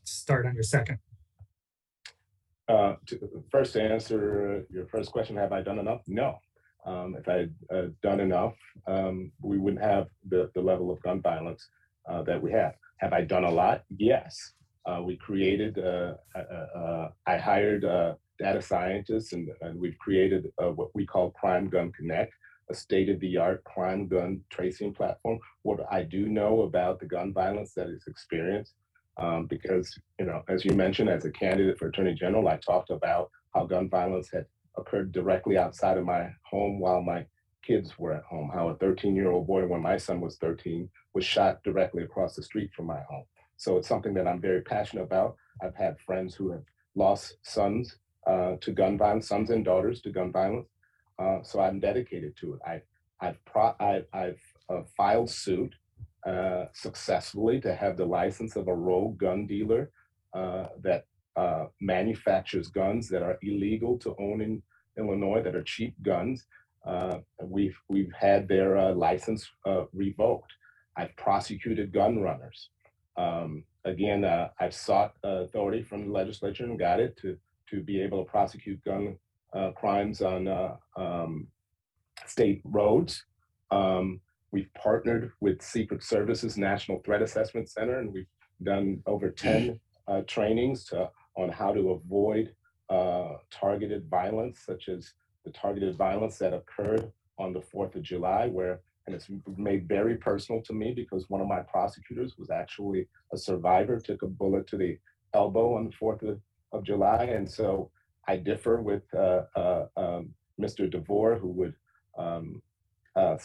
[0.03, 0.97] start on your second?
[2.67, 6.01] Uh, to, first, to answer your first question, have I done enough?
[6.07, 6.39] No.
[6.85, 8.55] Um, if I had uh, done enough,
[8.87, 11.67] um, we wouldn't have the, the level of gun violence
[12.09, 12.73] uh, that we have.
[12.97, 13.83] Have I done a lot?
[13.97, 14.53] Yes.
[14.85, 17.81] Uh, we created, uh, uh, uh, I hired
[18.39, 22.33] data scientists, and, and we've created what we call Crime Gun Connect,
[22.71, 25.39] a state of the art crime gun tracing platform.
[25.63, 28.73] What I do know about the gun violence that is experienced,
[29.17, 32.89] um, because, you know, as you mentioned, as a candidate for Attorney General, I talked
[32.89, 34.45] about how gun violence had
[34.79, 37.25] occurred directly outside of my home while my
[37.63, 38.49] kids were at home.
[38.53, 42.35] How a 13 year old boy, when my son was 13, was shot directly across
[42.35, 43.25] the street from my home.
[43.57, 45.35] So it's something that I'm very passionate about.
[45.61, 46.63] I've had friends who have
[46.95, 50.67] lost sons uh, to gun violence, sons and daughters to gun violence.
[51.17, 52.59] Uh, so I'm dedicated to it.
[52.65, 52.81] I,
[53.19, 55.75] I've, pro- I, I've uh, filed suit
[56.25, 59.91] uh, successfully to have the license of a rogue gun dealer
[60.33, 61.05] uh, that
[61.35, 64.61] uh, manufactures guns that are illegal to own in
[64.99, 66.45] Illinois that are cheap guns.
[66.85, 70.51] Uh, we've we've had their uh, license uh, revoked.
[70.95, 72.69] I've prosecuted gun runners.
[73.17, 77.37] Um, again, uh, I've sought authority from the legislature and got it to
[77.69, 79.17] to be able to prosecute gun
[79.53, 80.47] uh, crimes on
[80.95, 81.47] um,
[82.25, 83.23] state roads.
[83.71, 84.19] Um,
[84.51, 88.25] we've partnered with Secret Services National Threat Assessment Center, and we've
[88.63, 89.79] done over 10
[90.25, 92.53] trainings to on how to avoid
[92.89, 95.13] uh, targeted violence, such as
[95.45, 99.27] the targeted violence that occurred on the 4th of July, where, and it's
[99.57, 104.21] made very personal to me because one of my prosecutors was actually a survivor, took
[104.21, 104.97] a bullet to the
[105.33, 106.39] elbow on the 4th of,
[106.71, 107.23] of July.
[107.23, 107.91] And so
[108.27, 110.91] I differ with uh, uh, um, Mr.
[110.91, 111.73] DeVore, who would
[112.17, 112.61] um,
[113.15, 113.37] uh,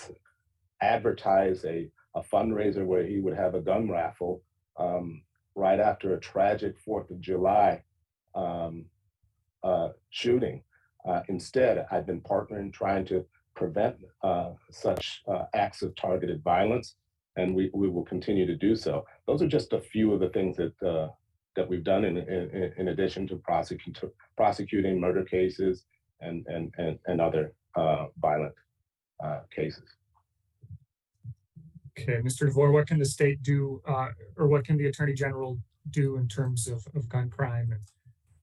[0.82, 4.42] advertise a, a fundraiser where he would have a gun raffle
[4.78, 5.22] um,
[5.55, 7.82] right after a tragic 4th of July
[8.34, 8.86] um,
[9.65, 10.62] uh, shooting.
[11.09, 13.25] Uh, instead, I've been partnering trying to
[13.57, 16.97] prevent uh, such uh, acts of targeted violence,
[17.37, 19.05] and we, we will continue to do so.
[19.27, 21.09] Those are just a few of the things that uh,
[21.57, 24.01] that we've done in, in, in addition to prosecute,
[24.37, 25.85] prosecuting murder cases
[26.21, 27.53] and, and, and, and other
[28.21, 28.53] violent
[29.55, 29.85] cases.
[31.97, 32.47] Okay, Mr.
[32.47, 35.57] DeVore, what can the state do, uh, or what can the Attorney General
[35.91, 37.83] do in terms of, of gun crime and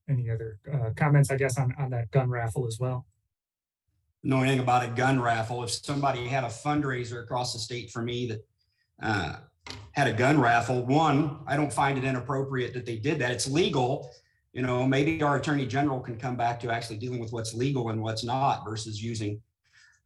[0.10, 3.06] any other uh, comments, I guess, on, on that gun raffle as well?
[4.24, 5.64] Know anything about a gun raffle?
[5.64, 8.46] If somebody had a fundraiser across the state for me that
[9.02, 9.36] uh,
[9.94, 13.32] had a gun raffle, one, I don't find it inappropriate that they did that.
[13.32, 14.12] It's legal.
[14.54, 17.90] You know, maybe our attorney general can come back to actually dealing with what's legal
[17.90, 19.42] and what's not versus using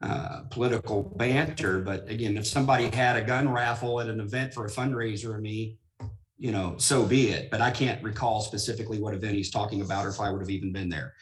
[0.02, 1.80] uh, political banter.
[1.80, 5.42] But again, if somebody had a gun raffle at an event for a fundraiser of
[5.42, 5.78] me,
[6.38, 7.50] you know, so be it.
[7.50, 10.50] But I can't recall specifically what event he's talking about or if I would have
[10.50, 11.14] even been there.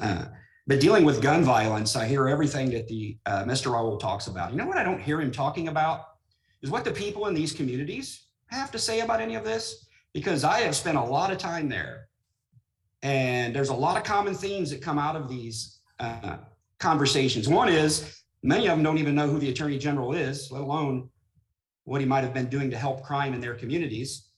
[0.00, 0.26] Uh,
[0.66, 3.72] but dealing with gun violence, I hear everything that the uh, Mr.
[3.72, 4.52] Raoul talks about.
[4.52, 6.02] You know what I don't hear him talking about
[6.62, 10.44] is what the people in these communities have to say about any of this, because
[10.44, 12.08] I have spent a lot of time there,
[13.02, 16.36] and there's a lot of common themes that come out of these uh,
[16.78, 17.48] conversations.
[17.48, 21.08] One is many of them don't even know who the attorney general is, let alone
[21.84, 24.29] what he might have been doing to help crime in their communities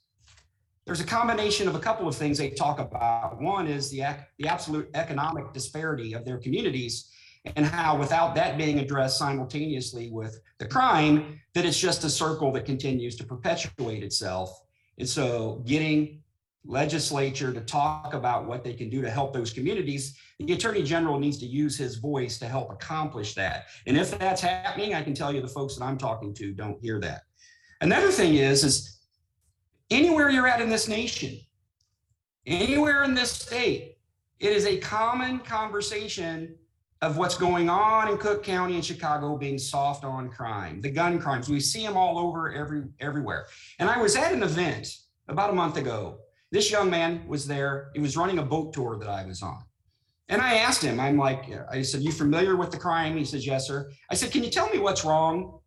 [0.85, 3.41] there's a combination of a couple of things they talk about.
[3.41, 4.05] One is the,
[4.39, 7.11] the absolute economic disparity of their communities
[7.57, 12.53] and how without that being addressed simultaneously with the crime, that it's just a circle
[12.53, 14.61] that continues to perpetuate itself.
[14.99, 16.21] And so getting
[16.65, 21.19] legislature to talk about what they can do to help those communities, the attorney general
[21.19, 23.67] needs to use his voice to help accomplish that.
[23.87, 26.81] And if that's happening, I can tell you the folks that I'm talking to don't
[26.81, 27.23] hear that.
[27.81, 29.02] Another thing is, is
[29.93, 31.39] anywhere you're at in this nation,
[32.47, 33.99] anywhere in this state,
[34.41, 36.57] it is a common conversation
[37.03, 41.19] of what's going on in Cook County and Chicago being soft on crime, the gun
[41.19, 41.49] crimes.
[41.49, 43.47] We see them all over every everywhere.
[43.79, 44.89] And I was at an event
[45.29, 46.19] about a month ago.
[46.53, 47.91] This young man was there.
[47.95, 49.63] He was running a boat tour that I was on.
[50.29, 53.17] And I asked him, I'm like, I said, You familiar with the crime?
[53.17, 53.91] He says, Yes, sir.
[54.11, 55.59] I said, Can you tell me what's wrong?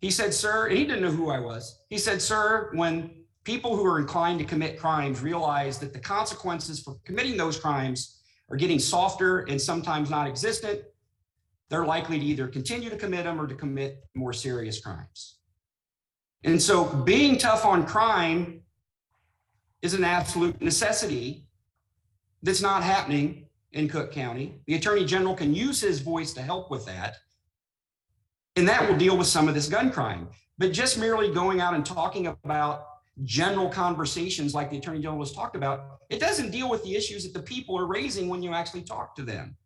[0.00, 1.84] He said, Sir, and he didn't know who I was.
[1.88, 6.80] He said, Sir, when people who are inclined to commit crimes realize that the consequences
[6.80, 8.20] for committing those crimes
[8.50, 10.82] are getting softer and sometimes non existent,
[11.70, 15.38] they're likely to either continue to commit them or to commit more serious crimes.
[16.44, 18.62] And so being tough on crime
[19.80, 21.46] is an absolute necessity
[22.42, 24.60] that's not happening in Cook County.
[24.66, 27.16] The Attorney General can use his voice to help with that.
[28.56, 30.28] And that will deal with some of this gun crime.
[30.58, 32.86] But just merely going out and talking about
[33.24, 37.24] general conversations like the Attorney General has talked about, it doesn't deal with the issues
[37.24, 39.56] that the people are raising when you actually talk to them.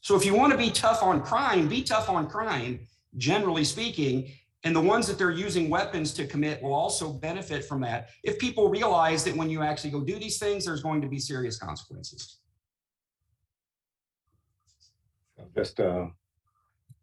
[0.00, 2.80] So if you want to be tough on crime, be tough on crime,
[3.16, 4.32] generally speaking.
[4.64, 8.38] And the ones that they're using weapons to commit will also benefit from that if
[8.38, 11.58] people realize that when you actually go do these things, there's going to be serious
[11.58, 12.38] consequences.
[15.56, 16.06] Just, uh,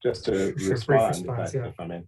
[0.02, 1.68] just to Sure, brief respond, if I, yeah.
[1.68, 2.04] if I may.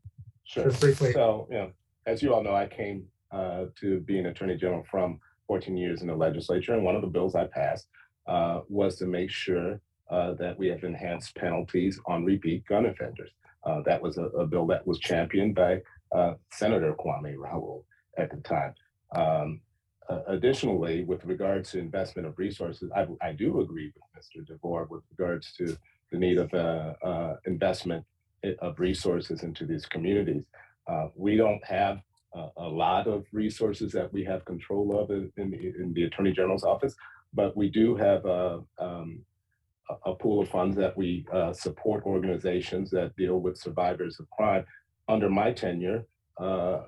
[0.45, 0.72] Sure, Sure.
[0.80, 1.13] briefly.
[1.13, 1.72] So, you know,
[2.05, 6.01] as you all know, I came uh, to be an attorney general from 14 years
[6.01, 7.87] in the legislature, and one of the bills I passed
[8.27, 9.79] uh, was to make sure
[10.09, 13.31] uh, that we have enhanced penalties on repeat gun offenders.
[13.63, 15.81] Uh, that was a, a bill that was championed by
[16.13, 17.85] uh, Senator Kwame Raoul
[18.17, 18.73] at the time.
[19.15, 19.61] Um,
[20.27, 24.45] additionally, with regards to investment of resources, I, I do agree with Mr.
[24.45, 25.77] DeVore with regards to
[26.11, 28.03] the need of uh, investment
[28.59, 30.43] of resources into these communities.
[30.88, 32.01] Uh, we don't have
[32.34, 36.03] a, a lot of resources that we have control of in, in, the, in the
[36.03, 36.95] Attorney General's office,
[37.34, 39.19] but we do have a, um,
[39.89, 44.29] a, a pool of funds that we uh, support organizations that deal with survivors of
[44.29, 44.65] crime.
[45.07, 46.05] Under my tenure,
[46.39, 46.82] uh,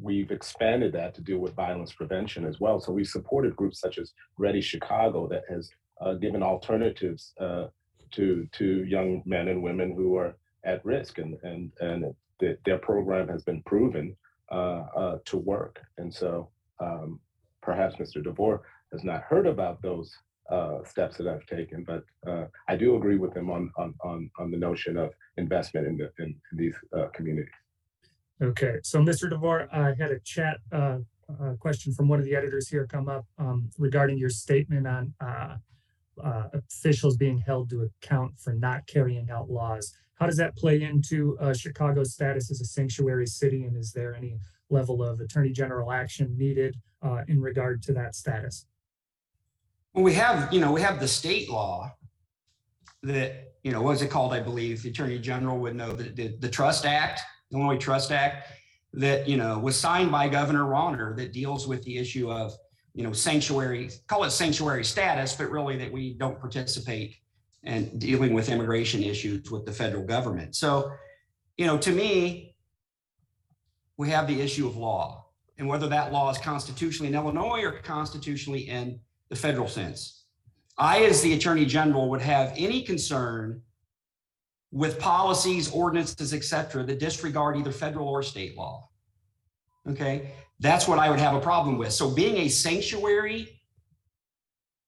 [0.00, 2.80] we've expanded that to deal with violence prevention as well.
[2.80, 5.70] So we supported groups such as READI Chicago that has
[6.00, 7.66] uh, given alternatives uh,
[8.12, 12.78] to to young men and women who are at risk, and and and th- their
[12.78, 14.16] program has been proven
[14.50, 15.80] uh, uh, to work.
[15.98, 16.48] And so
[16.80, 17.20] um,
[17.62, 18.22] perhaps Mr.
[18.22, 18.62] DeVore
[18.92, 20.16] has not heard about those
[20.50, 24.30] uh, steps that I've taken, but uh, I do agree with him on on on,
[24.38, 27.52] on the notion of investment in the in, these uh, communities.
[28.40, 29.28] Okay, so Mr.
[29.28, 30.98] DeVore, I had a chat, uh,
[31.58, 35.14] question from one of the editors here come up, um, regarding your statement on,
[36.52, 39.96] officials being held to account for not carrying out laws.
[40.16, 43.64] How does that play into, uh, Chicago's status as a sanctuary city?
[43.64, 44.38] And is there any
[44.70, 48.66] level of attorney general action needed, uh, in regard to that status?
[49.94, 51.94] Well, we have, you know, we have the state law
[53.02, 54.32] that, you know, what is it called?
[54.32, 57.20] I believe the Attorney General would know the, the, the Trust Act,
[57.52, 58.48] Illinois Trust Act,
[58.92, 62.54] that, you know, was signed by Governor Rauner that deals with the issue of,
[62.94, 67.16] you know, sanctuary, call it sanctuary status, but really that we don't participate
[67.66, 70.54] in dealing with immigration issues with the federal government.
[70.54, 70.92] So,
[71.56, 72.54] you know, to me,
[73.96, 75.26] we have the issue of law
[75.58, 79.00] and whether that law is constitutionally in Illinois or constitutionally in
[79.30, 80.24] the federal sense.
[80.78, 83.62] I, as the Attorney General, would have any concern
[84.70, 88.90] with policies, ordinances, et cetera, that disregard either federal or state law.
[89.88, 91.92] Okay, that's what I would have a problem with.
[91.92, 93.62] So, being a sanctuary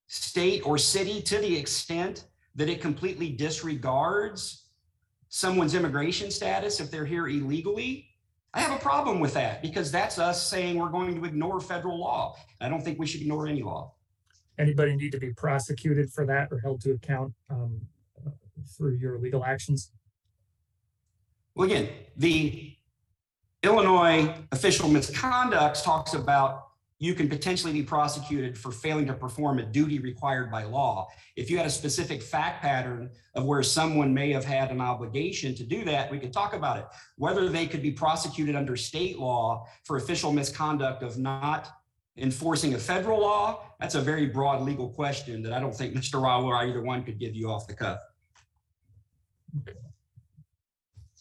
[0.07, 2.25] state or city to the extent
[2.59, 4.65] that it completely disregards
[5.29, 8.09] someone's immigration status if they're here illegally,
[8.53, 11.97] I have a problem with that because that's us saying we're going to ignore federal
[11.97, 12.35] law.
[12.59, 13.93] I don't think we should ignore any law.
[14.57, 17.79] Anybody need to be prosecuted for that or held to account, um,
[18.27, 18.31] uh,
[18.75, 19.91] through your legal actions?
[21.55, 21.87] Well, again,
[22.17, 22.75] the
[23.63, 26.68] Illinois official misconduct talks about
[26.99, 31.07] you can potentially be prosecuted for failing to perform a duty required by law.
[31.37, 35.55] If you had a specific fact pattern of where someone may have had an obligation
[35.55, 36.85] to do that, we could talk about it.
[37.15, 41.69] Whether they could be prosecuted under state law for official misconduct of not
[42.17, 46.21] enforcing a federal law, that's a very broad legal question that I don't think Mr.
[46.21, 47.99] Raoul or either one could give you off the cuff.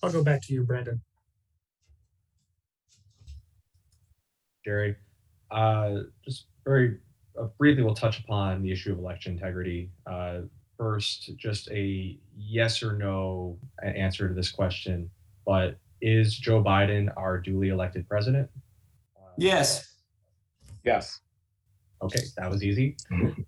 [0.03, 1.01] I'll go back to you, Brendan.
[4.65, 4.97] Jerry.
[5.51, 6.99] Uh, just very
[7.39, 9.91] uh, briefly, we'll touch upon the issue of election integrity.
[10.07, 10.41] Uh,
[10.77, 15.11] first, just a yes or no answer to this question.
[15.47, 18.49] But is Joe Biden our duly elected president?
[19.17, 19.95] Uh, Yes.
[20.85, 21.21] Yes.
[22.03, 22.97] Okay, that was easy.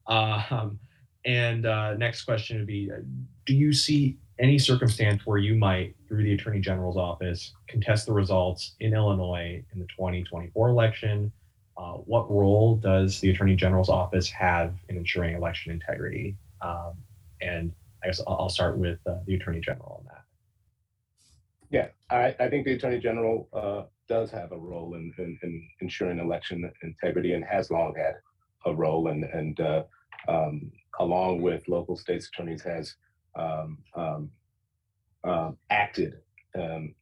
[0.06, 0.78] Um,
[1.26, 3.00] And uh, next question would be uh,
[3.44, 8.12] Do you see any circumstance where you might, through the Attorney General's office, contest the
[8.12, 11.30] results in Illinois in the 2024 election?
[11.80, 16.36] Uh, what role does the Attorney General's office have in ensuring election integrity?
[16.60, 16.92] Um,
[17.40, 17.72] and
[18.02, 20.24] I guess I'll, I'll start with uh, the Attorney General on that.
[21.70, 25.66] Yeah, I, I think the Attorney General uh, does have a role in, in, in,
[25.80, 28.16] ensuring election integrity and has long had
[28.66, 29.84] a role and, and uh,
[30.28, 32.96] um, along with local states attorneys has
[33.36, 34.30] um, um,
[35.24, 36.18] uh, acted
[36.56, 36.94] um,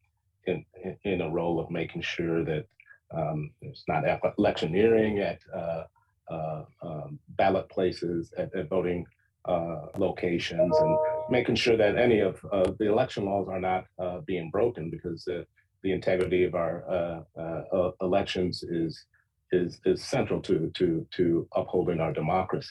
[0.45, 0.63] in,
[1.03, 2.65] in a role of making sure that
[3.11, 4.03] um, it's not
[4.37, 5.83] electioneering at uh,
[6.29, 9.05] uh, um, ballot places, at, at voting
[9.45, 10.97] uh, locations, and
[11.29, 15.23] making sure that any of uh, the election laws are not uh, being broken because
[15.23, 15.45] the,
[15.83, 19.05] the integrity of our uh, elections is
[19.51, 22.69] is is central to to to upholding our democracy.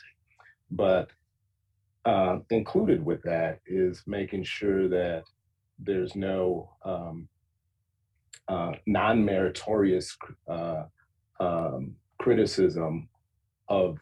[0.70, 1.08] But
[2.04, 5.24] uh, included with that is making sure that
[5.78, 7.28] there's no um,
[8.48, 10.16] uh, non-meritorious
[10.48, 10.84] uh,
[11.40, 13.08] um, criticism
[13.68, 13.98] of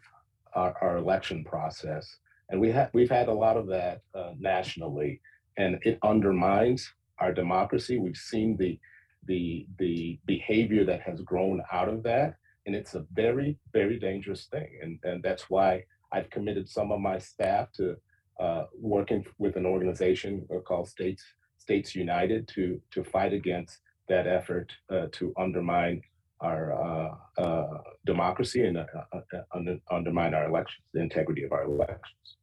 [0.54, 2.18] our, our, election process,
[2.48, 5.20] and we have we've had a lot of that uh, nationally,
[5.58, 7.98] and it undermines our democracy.
[7.98, 8.78] We've seen the
[9.26, 12.36] the the behavior that has grown out of that,
[12.66, 17.00] and it's a very very dangerous thing, and and that's why I've committed some of
[17.00, 17.96] my staff to
[18.38, 21.24] uh, working with an organization called States
[21.58, 26.02] States United to to fight against that effort uh, to undermine
[26.40, 29.20] our uh, uh democracy and uh, uh,
[29.54, 32.36] under, undermine our elections, the integrity of our elections.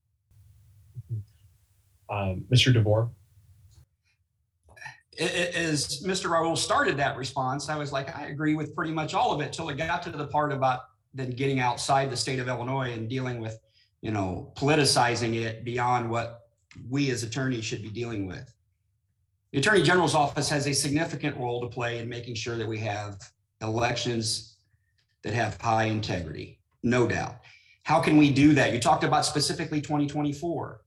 [2.10, 2.74] Um, Mr.
[2.74, 3.10] DeVore.
[5.20, 6.30] As Mr.
[6.32, 9.54] Raoul started that response, I was like, I agree with pretty much all of it
[9.54, 10.82] till it got to the part about
[11.14, 13.60] then getting outside the state of Illinois and dealing with,
[14.02, 16.48] you know, politicizing it beyond what
[16.90, 18.52] we as attorneys should be dealing with.
[19.54, 22.80] The Attorney General's office has a significant role to play in making sure that we
[22.80, 23.20] have
[23.62, 24.58] elections
[25.22, 27.36] that have high integrity, no doubt.
[27.84, 28.74] How can we do that?
[28.74, 30.82] You talked about specifically 2024.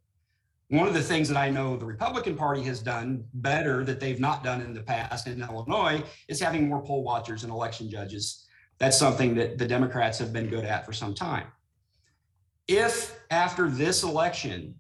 [0.71, 4.19] One of the things that I know the Republican Party has done better that they've
[4.19, 8.47] not done in the past in Illinois is having more poll watchers and election judges
[8.79, 11.47] that's something that the Democrats have been good at for some time.
[12.69, 14.75] If after this election,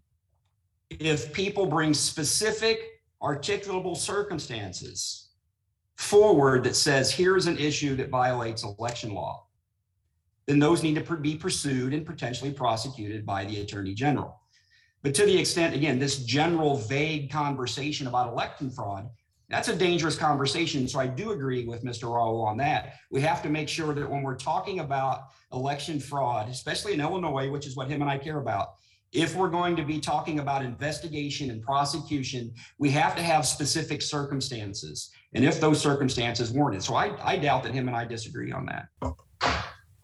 [0.91, 5.31] if people bring specific articulable circumstances
[5.97, 9.47] forward that says here's an issue that violates election law,
[10.47, 14.41] then those need to be pursued and potentially prosecuted by the attorney general.
[15.03, 19.09] But to the extent, again, this general vague conversation about election fraud
[19.49, 20.89] that's a dangerous conversation.
[20.89, 22.13] So I do agree with Mr.
[22.13, 22.95] Raoul on that.
[23.11, 27.49] We have to make sure that when we're talking about election fraud, especially in Illinois,
[27.51, 28.75] which is what him and I care about,
[29.13, 34.03] if we're going to be talking about investigation and prosecution, we have to have specific
[34.03, 35.11] circumstances.
[35.35, 36.83] And if those circumstances warranted.
[36.83, 38.89] So I, I doubt that him and I disagree on that.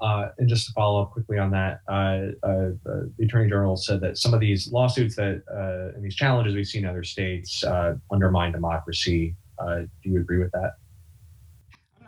[0.00, 4.00] Uh, and just to follow up quickly on that, uh, uh, the Attorney General said
[4.00, 7.62] that some of these lawsuits that uh, and these challenges we've seen in other states
[7.62, 9.36] uh, undermine democracy.
[9.60, 10.72] Uh, do you agree with that?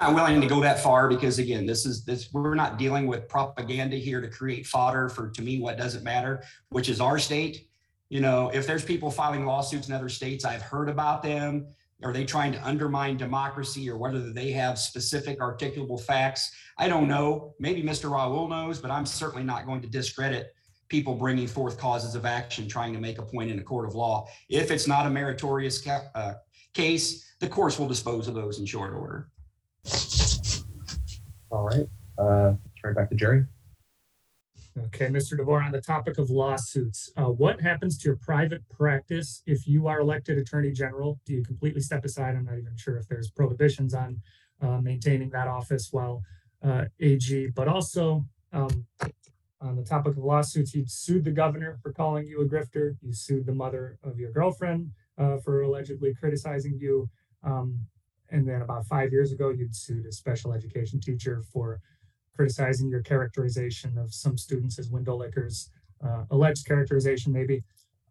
[0.01, 3.29] I'm willing to go that far because again, this is this we're not dealing with
[3.29, 7.69] propaganda here to create fodder for to me what doesn't matter, which is our state.
[8.09, 11.67] You know, if there's people filing lawsuits in other states, I've heard about them.
[12.03, 16.53] Are they trying to undermine democracy or whether they have specific articulable facts?
[16.77, 17.55] I don't know.
[17.59, 18.11] Maybe Mr.
[18.11, 20.53] Raoul knows, but I'm certainly not going to discredit
[20.89, 23.95] people bringing forth causes of action trying to make a point in a court of
[23.95, 24.27] law.
[24.51, 26.35] If it's not a meritorious ca- uh,
[26.75, 29.31] case, the courts will dispose of those in short order.
[31.51, 31.87] All right.
[32.19, 33.45] Uh, turn back to Jerry.
[34.87, 35.37] Okay, Mr.
[35.37, 39.87] DeVore, on the topic of lawsuits, uh, what happens to your private practice if you
[39.87, 41.21] are elected Attorney General?
[41.25, 42.35] Do you completely step aside?
[42.35, 44.21] I'm not even sure if there's prohibitions on
[44.61, 46.23] uh, maintaining that office while
[46.61, 48.87] uh, AG, but also um,
[49.61, 52.97] on the topic of lawsuits, you sued the governor for calling you a grifter.
[53.01, 57.09] You sued the mother of your girlfriend uh, for allegedly criticizing you.
[57.45, 57.87] Um,
[58.35, 61.81] and then about five years ago, you'd sued a special education teacher for
[62.35, 65.71] criticizing your characterization of some students as window lickers,
[66.05, 67.63] uh, alleged characterization maybe.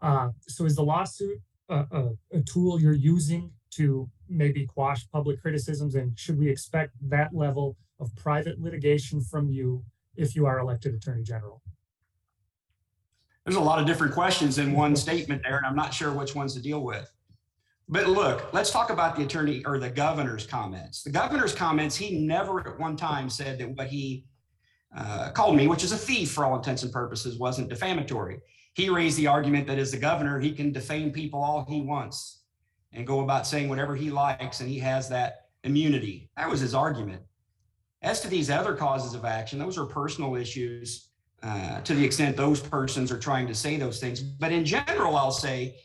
[0.01, 5.41] Uh, so is the lawsuit a, a, a, tool you're using to maybe quash public
[5.41, 5.95] criticisms?
[5.95, 9.83] And should we expect that level of private litigation from you
[10.15, 11.61] if you are elected attorney general?
[13.43, 16.33] There's a lot of different questions in one statement there, and I'm not sure which
[16.33, 17.11] ones to deal with.
[17.89, 21.03] But look, let's talk about the attorney or the governor's comments.
[21.03, 24.25] The governor's comments, he never at one time said that what he
[24.95, 28.39] uh, called me, which is a thief for all intents and purposes, wasn't defamatory.
[28.73, 32.43] he raised the argument that as the governor, he can defame people all he wants
[32.93, 36.29] and go about saying whatever he likes, and he has that immunity.
[36.37, 37.21] That was his argument.
[38.01, 41.09] As to these other causes of action, those are personal issues
[41.41, 44.21] uh, to the extent those persons are trying to say those things.
[44.21, 45.75] But in general, I'll say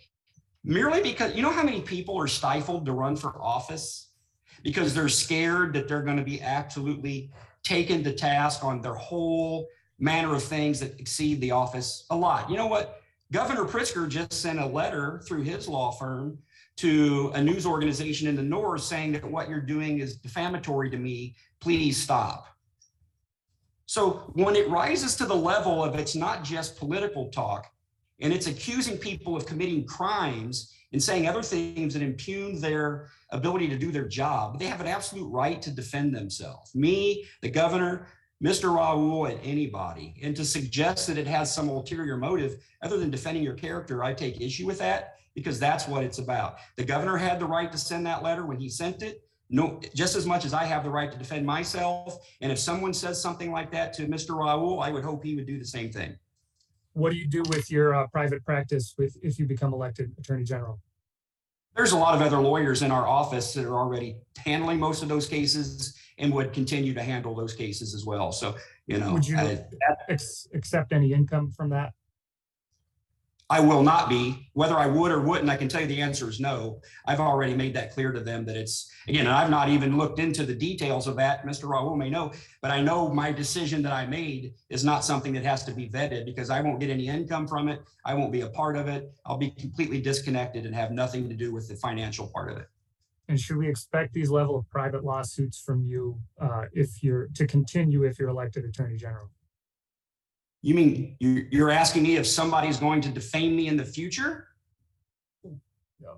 [0.64, 4.10] merely because you know how many people are stifled to run for office
[4.62, 7.30] because they're scared that they're going to be absolutely
[7.62, 9.66] taken to task on their whole
[9.98, 12.50] manner of things that exceed the office a lot.
[12.50, 13.02] You know what?
[13.32, 16.38] Governor Pritzker just sent a letter through his law firm
[16.76, 20.96] to a news organization in the North saying that what you're doing is defamatory to
[20.96, 21.34] me.
[21.60, 22.46] Please stop.
[23.86, 27.70] So when it rises to the level of it's not just political talk
[28.20, 33.68] and it's accusing people of committing crimes and saying other things that impugn their ability
[33.68, 36.74] to do their job, they have an absolute right to defend themselves.
[36.74, 38.08] Me, the governor,
[38.42, 38.74] Mr.
[38.74, 40.14] Raoul, and anybody.
[40.22, 44.14] And to suggest that it has some ulterior motive other than defending your character, I
[44.14, 46.56] take issue with that because that's what it's about.
[46.76, 49.22] The governor had the right to send that letter when he sent it.
[49.50, 52.18] No, just as much as I have the right to defend myself.
[52.40, 54.38] And if someone says something like that to Mr.
[54.38, 56.16] Raoul, I would hope he would do the same thing.
[56.98, 60.42] What do you do with your uh, private practice with if you become elected attorney
[60.42, 60.80] general?
[61.76, 65.08] There's a lot of other lawyers in our office that are already handling most of
[65.08, 68.32] those cases and would continue to handle those cases as well.
[68.32, 68.56] So,
[68.88, 69.64] you know, Would you I-
[70.52, 71.92] accept any income from that?
[73.50, 74.50] I will not be.
[74.52, 76.80] Whether I would or wouldn't, I can tell you the answer is no.
[77.06, 80.44] I've already made that clear to them that it's, again, I've not even looked into
[80.44, 81.46] the details of that.
[81.46, 81.66] Mr.
[81.66, 85.44] Raoul may know, but I know my decision that I made is not something that
[85.44, 87.80] has to be vetted because I won't get any income from it.
[88.04, 89.10] I won't be a part of it.
[89.24, 92.66] I'll be completely disconnected and have nothing to do with the financial part of it.
[93.28, 97.46] And should we expect these level of private lawsuits from you uh, if you're to
[97.46, 99.30] continue if you're elected attorney general?
[100.62, 104.48] You mean you- you're asking me if somebody's going to defame me in the future?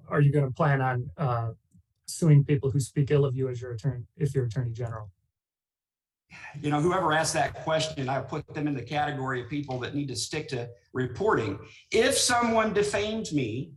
[0.08, 1.50] Are you going to plan on uh,
[2.06, 5.10] suing people who speak ill of you as your attorney if you're attorney general?
[6.60, 9.94] you know, whoever asked that question, I put them in the category of people that
[9.94, 11.58] need to stick to reporting.
[11.90, 13.72] If someone defamed me,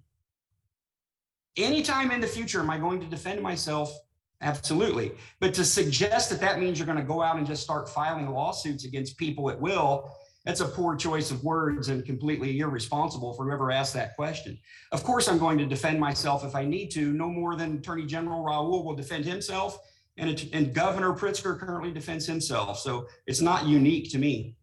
[1.57, 3.91] anytime in the future, am I going to defend myself?
[4.41, 5.13] Absolutely.
[5.39, 8.29] But to suggest that that means you're going to go out and just start filing
[8.29, 13.45] lawsuits against people at will, that's a poor choice of words and completely irresponsible for
[13.45, 14.57] whoever asked that question.
[14.91, 18.05] Of course, I'm going to defend myself if I need to, no more than Attorney
[18.05, 19.79] General Raoul will defend himself
[20.17, 22.79] and, and Governor Pritzker currently defends himself.
[22.79, 24.55] So it's not unique to me.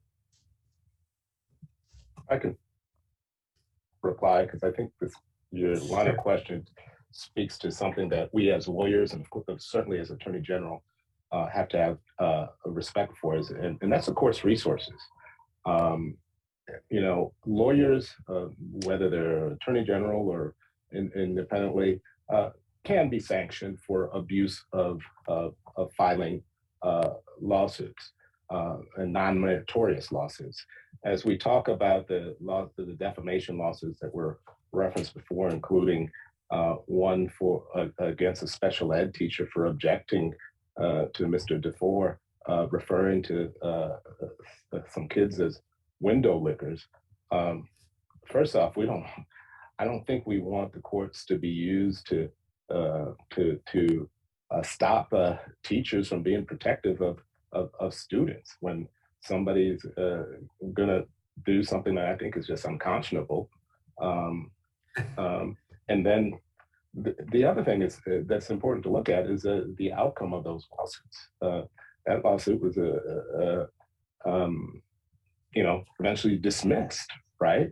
[2.28, 2.56] I can
[4.02, 5.12] reply because I think this,
[5.50, 6.64] your line of question
[7.10, 9.26] speaks to something that we as lawyers and
[9.58, 10.84] certainly as Attorney General
[11.32, 14.94] uh, have to have uh, a respect for, is, and, and that's of course resources.
[15.66, 16.16] Um,
[16.88, 18.46] you know, lawyers, uh,
[18.84, 20.54] whether they're Attorney General or
[20.92, 22.00] in, independently,
[22.32, 22.50] uh,
[22.84, 26.42] can be sanctioned for abuse of, of, of filing
[26.82, 28.12] uh, lawsuits
[28.50, 30.64] uh, and non-meritorious lawsuits
[31.04, 34.40] as we talk about the law, the defamation lawsuits that were
[34.72, 36.10] referenced before, including
[36.50, 40.32] uh, one for uh, against a special ed teacher for objecting
[40.78, 41.60] to Mr.
[41.60, 43.96] DeVore, uh, referring to uh,
[44.72, 45.60] uh, some kids as
[46.00, 46.86] window lickers.
[47.30, 47.68] Um,
[48.26, 49.06] first off, we don't.
[49.78, 52.28] I don't think we want the courts to be used to
[52.70, 54.10] to to
[54.62, 55.12] stop
[55.62, 57.18] teachers from being protective of,
[57.52, 58.86] of, of students when
[59.22, 60.24] somebody's uh,
[60.74, 61.02] gonna
[61.44, 63.48] do something that I think is just unconscionable.
[64.00, 64.50] Um,
[65.18, 65.56] um,
[65.88, 66.38] and then
[66.94, 70.32] the, the other thing is uh, that's important to look at is uh, the outcome
[70.32, 71.28] of those lawsuits.
[71.42, 71.62] Uh,
[72.06, 74.82] that lawsuit was a, a, a um,
[75.54, 77.70] you know eventually dismissed, right?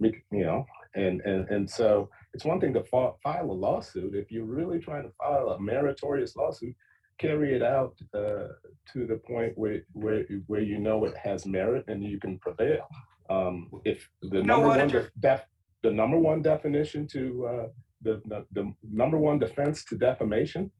[0.00, 4.30] You know, and and and so it's one thing to fa- file a lawsuit if
[4.30, 6.74] you're really trying to file a meritorious lawsuit
[7.18, 8.48] carry it out uh,
[8.92, 12.86] to the point where, where where you know it has merit and you can prevail.
[13.28, 15.42] Um, if the number one def, def,
[15.82, 17.66] the number one definition to uh,
[18.02, 20.70] the, the the number one defense to defamation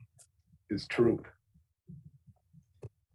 [0.71, 1.25] is truth.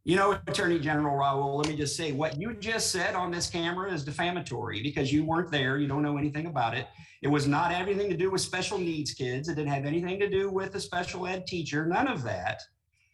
[0.06, 3.50] You know, Attorney General Raoul, let me just say what you just said on this
[3.50, 5.78] camera is defamatory because you weren't there.
[5.78, 6.88] You don't know anything about it.
[7.22, 9.48] It was not anything to do with special needs kids.
[9.48, 11.86] It didn't have anything to do with a special ed teacher.
[11.86, 12.62] None of that.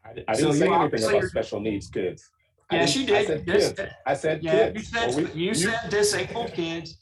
[0.03, 2.27] I, I didn't So say anything about special needs kids.
[2.71, 3.79] I Yes, didn't- you I said Yes, kids.
[3.79, 4.87] Uh, I said Yeah, you kids.
[4.89, 6.97] said Well, we- you said disabled kids.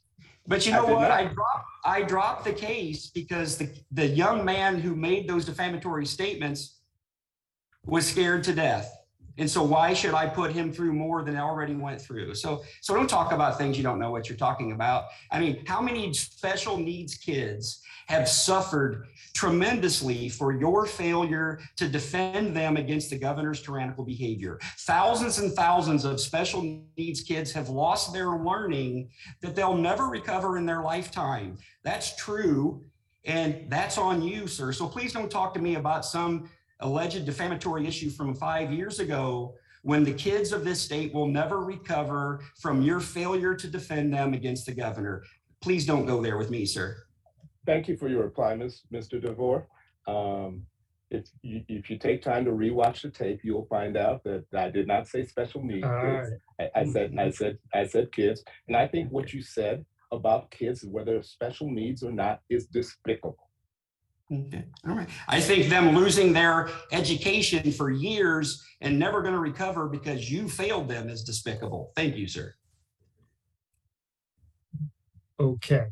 [0.49, 1.01] But you know did what?
[1.09, 1.11] not.
[1.11, 6.05] I dropped I dropped the case because the, the young man who made those defamatory
[6.05, 6.79] statements
[7.85, 8.93] was scared to death.
[9.37, 12.33] And so why should I put him through more than I already went through?
[12.35, 15.05] So, so don't talk about things you don't know what you're talking about.
[15.31, 22.55] I mean, how many special needs kids have suffered tremendously for your failure to defend
[22.55, 24.59] them against the governor's tyrannical behavior?
[24.79, 29.09] Thousands and thousands of special needs kids have lost their learning
[29.41, 31.57] that they'll never recover in their lifetime.
[31.83, 32.83] That's true.
[33.25, 34.71] And that's on you, sir.
[34.71, 36.49] So please don't talk to me about some
[36.79, 41.61] alleged defamatory issue from five years ago when the kids of this state will never
[41.61, 45.23] recover from your failure to defend them against the governor.
[45.61, 46.97] Please don't go there with me, sir.
[47.65, 48.81] Thank you for your reply, Ms.
[48.93, 49.21] Mr.
[49.21, 49.67] DeVore.
[50.07, 50.63] Um,
[51.09, 54.69] if you, if you take time to rewatch the tape, you'll find out that I
[54.69, 55.87] did not say special needs.
[55.87, 56.31] kids.
[56.59, 58.43] I, I said, I said, I said kids.
[58.67, 63.46] And I think what you said about kids, whether special needs or not, is despicable.
[64.29, 65.07] Okay, all right.
[65.29, 70.49] I think them losing their education for years and never going to recover because you
[70.49, 71.93] failed them is despicable.
[71.95, 72.53] Thank you, sir.
[75.39, 75.85] Okay.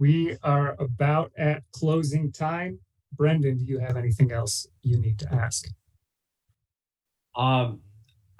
[0.00, 2.78] We are about at closing time.
[3.12, 5.66] Brendan, do you have anything else you need to ask?
[7.36, 7.80] Um,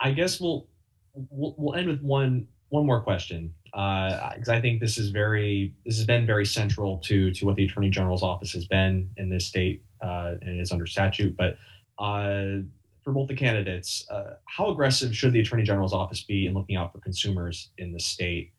[0.01, 0.69] I guess we'll
[1.15, 5.97] we'll, we'll end with one one more question because I think this is very this
[5.97, 9.47] has been very central to to what the Attorney General's office has been in this
[9.47, 11.37] state uh, and is under statute.
[11.37, 11.57] But
[11.99, 12.61] uh,
[13.03, 16.77] for both the candidates, uh, how aggressive should the Attorney General's office be in looking
[16.77, 18.53] out for consumers in the state?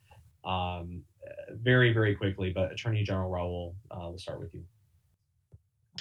[0.45, 1.03] Um,
[1.61, 4.63] very very quickly, but Attorney General Raoul, uh, we'll start with you.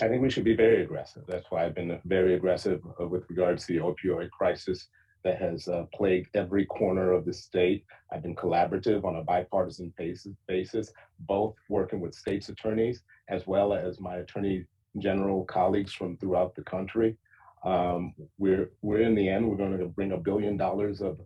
[0.00, 1.24] I think we should be very aggressive.
[1.28, 4.88] That's why I've been very aggressive uh, with regards to the opioid crisis
[5.24, 7.84] that has uh, plagued every corner of the state.
[8.12, 13.72] I've been collaborative on a bipartisan basis, basis, both working with states attorneys as well
[13.72, 14.66] as my attorney
[14.98, 17.16] general colleagues from throughout the country.
[17.64, 21.20] Um, we're we're in the end we're going to bring a billion dollars of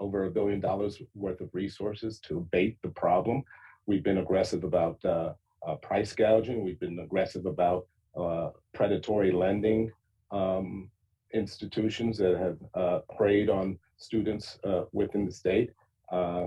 [0.00, 3.42] over a billion dollars worth of resources to abate the problem.
[3.86, 5.34] We've been aggressive about uh,
[5.66, 6.64] uh, price gouging.
[6.64, 7.86] We've been aggressive about
[8.18, 9.90] uh, predatory lending
[10.30, 10.90] um,
[11.34, 15.70] institutions that have uh, preyed on students uh, within the state.
[16.10, 16.46] Uh,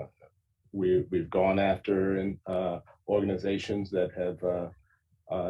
[0.71, 4.39] we, we've gone after in, uh, organizations that have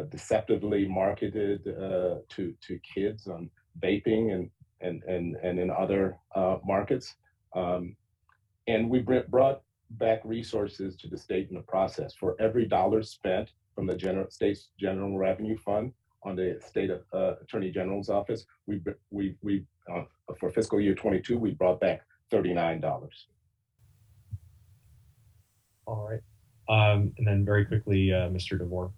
[0.09, 4.49] deceptively marketed to, to kids on vaping and,
[4.81, 6.17] and, and, and in other
[6.65, 7.15] markets.
[7.55, 7.95] Um,
[8.67, 9.61] and we brought
[9.91, 12.13] back resources to the state in the process.
[12.13, 15.93] For every dollar spent from the general, state's general revenue fund,
[16.24, 18.45] on the state uh, attorney general's office.
[18.65, 20.03] We we we uh,
[20.39, 22.01] for fiscal year 22 we brought back
[22.32, 23.28] 39 dollars.
[25.86, 26.22] All right,
[26.70, 28.57] um, and then very quickly, uh, Mr.
[28.57, 28.91] DeVore.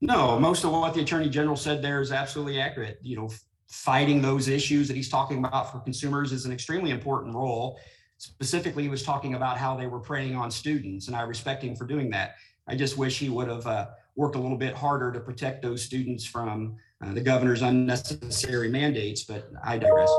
[0.00, 2.98] No, most of what the attorney general said there is absolutely accurate.
[3.02, 3.30] You know,
[3.68, 7.78] fighting those issues that he's talking about for consumers is an extremely important role.
[8.18, 11.76] Specifically, he was talking about how they were preying on students, and I respect him
[11.76, 12.36] for doing that.
[12.66, 13.86] I just wish he would have uh,
[14.16, 19.24] worked a little bit harder to protect those students from uh, the governor's unnecessary mandates,
[19.24, 20.10] but I digress.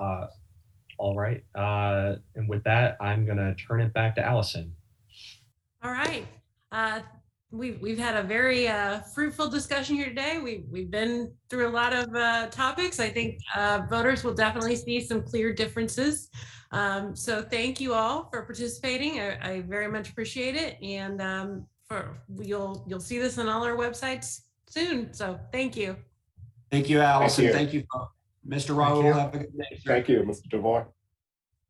[0.00, 0.26] Uh,
[0.98, 1.42] all right.
[1.54, 4.72] Uh, and with that, I'm going to turn it back to Allison.
[5.82, 6.26] All right.
[6.70, 7.00] Uh,
[7.50, 10.38] we've, we've had a very uh, fruitful discussion here today.
[10.38, 13.00] We, we've been through a lot of uh, topics.
[13.00, 16.30] I think uh, voters will definitely see some clear differences.
[16.70, 19.20] Um, so thank you all for participating.
[19.20, 20.80] I, I very much appreciate it.
[20.82, 25.12] And um, for you'll you'll see this on all our websites soon.
[25.12, 25.96] So thank you.
[26.70, 27.46] Thank you, Allison.
[27.46, 27.52] you.
[27.52, 27.84] Thank you,
[28.46, 28.76] Mr.
[28.76, 29.02] Raoul.
[29.12, 29.78] Have a good day.
[29.78, 29.94] sir.
[29.94, 30.50] Thank you, Mr.
[30.50, 30.88] DeVore.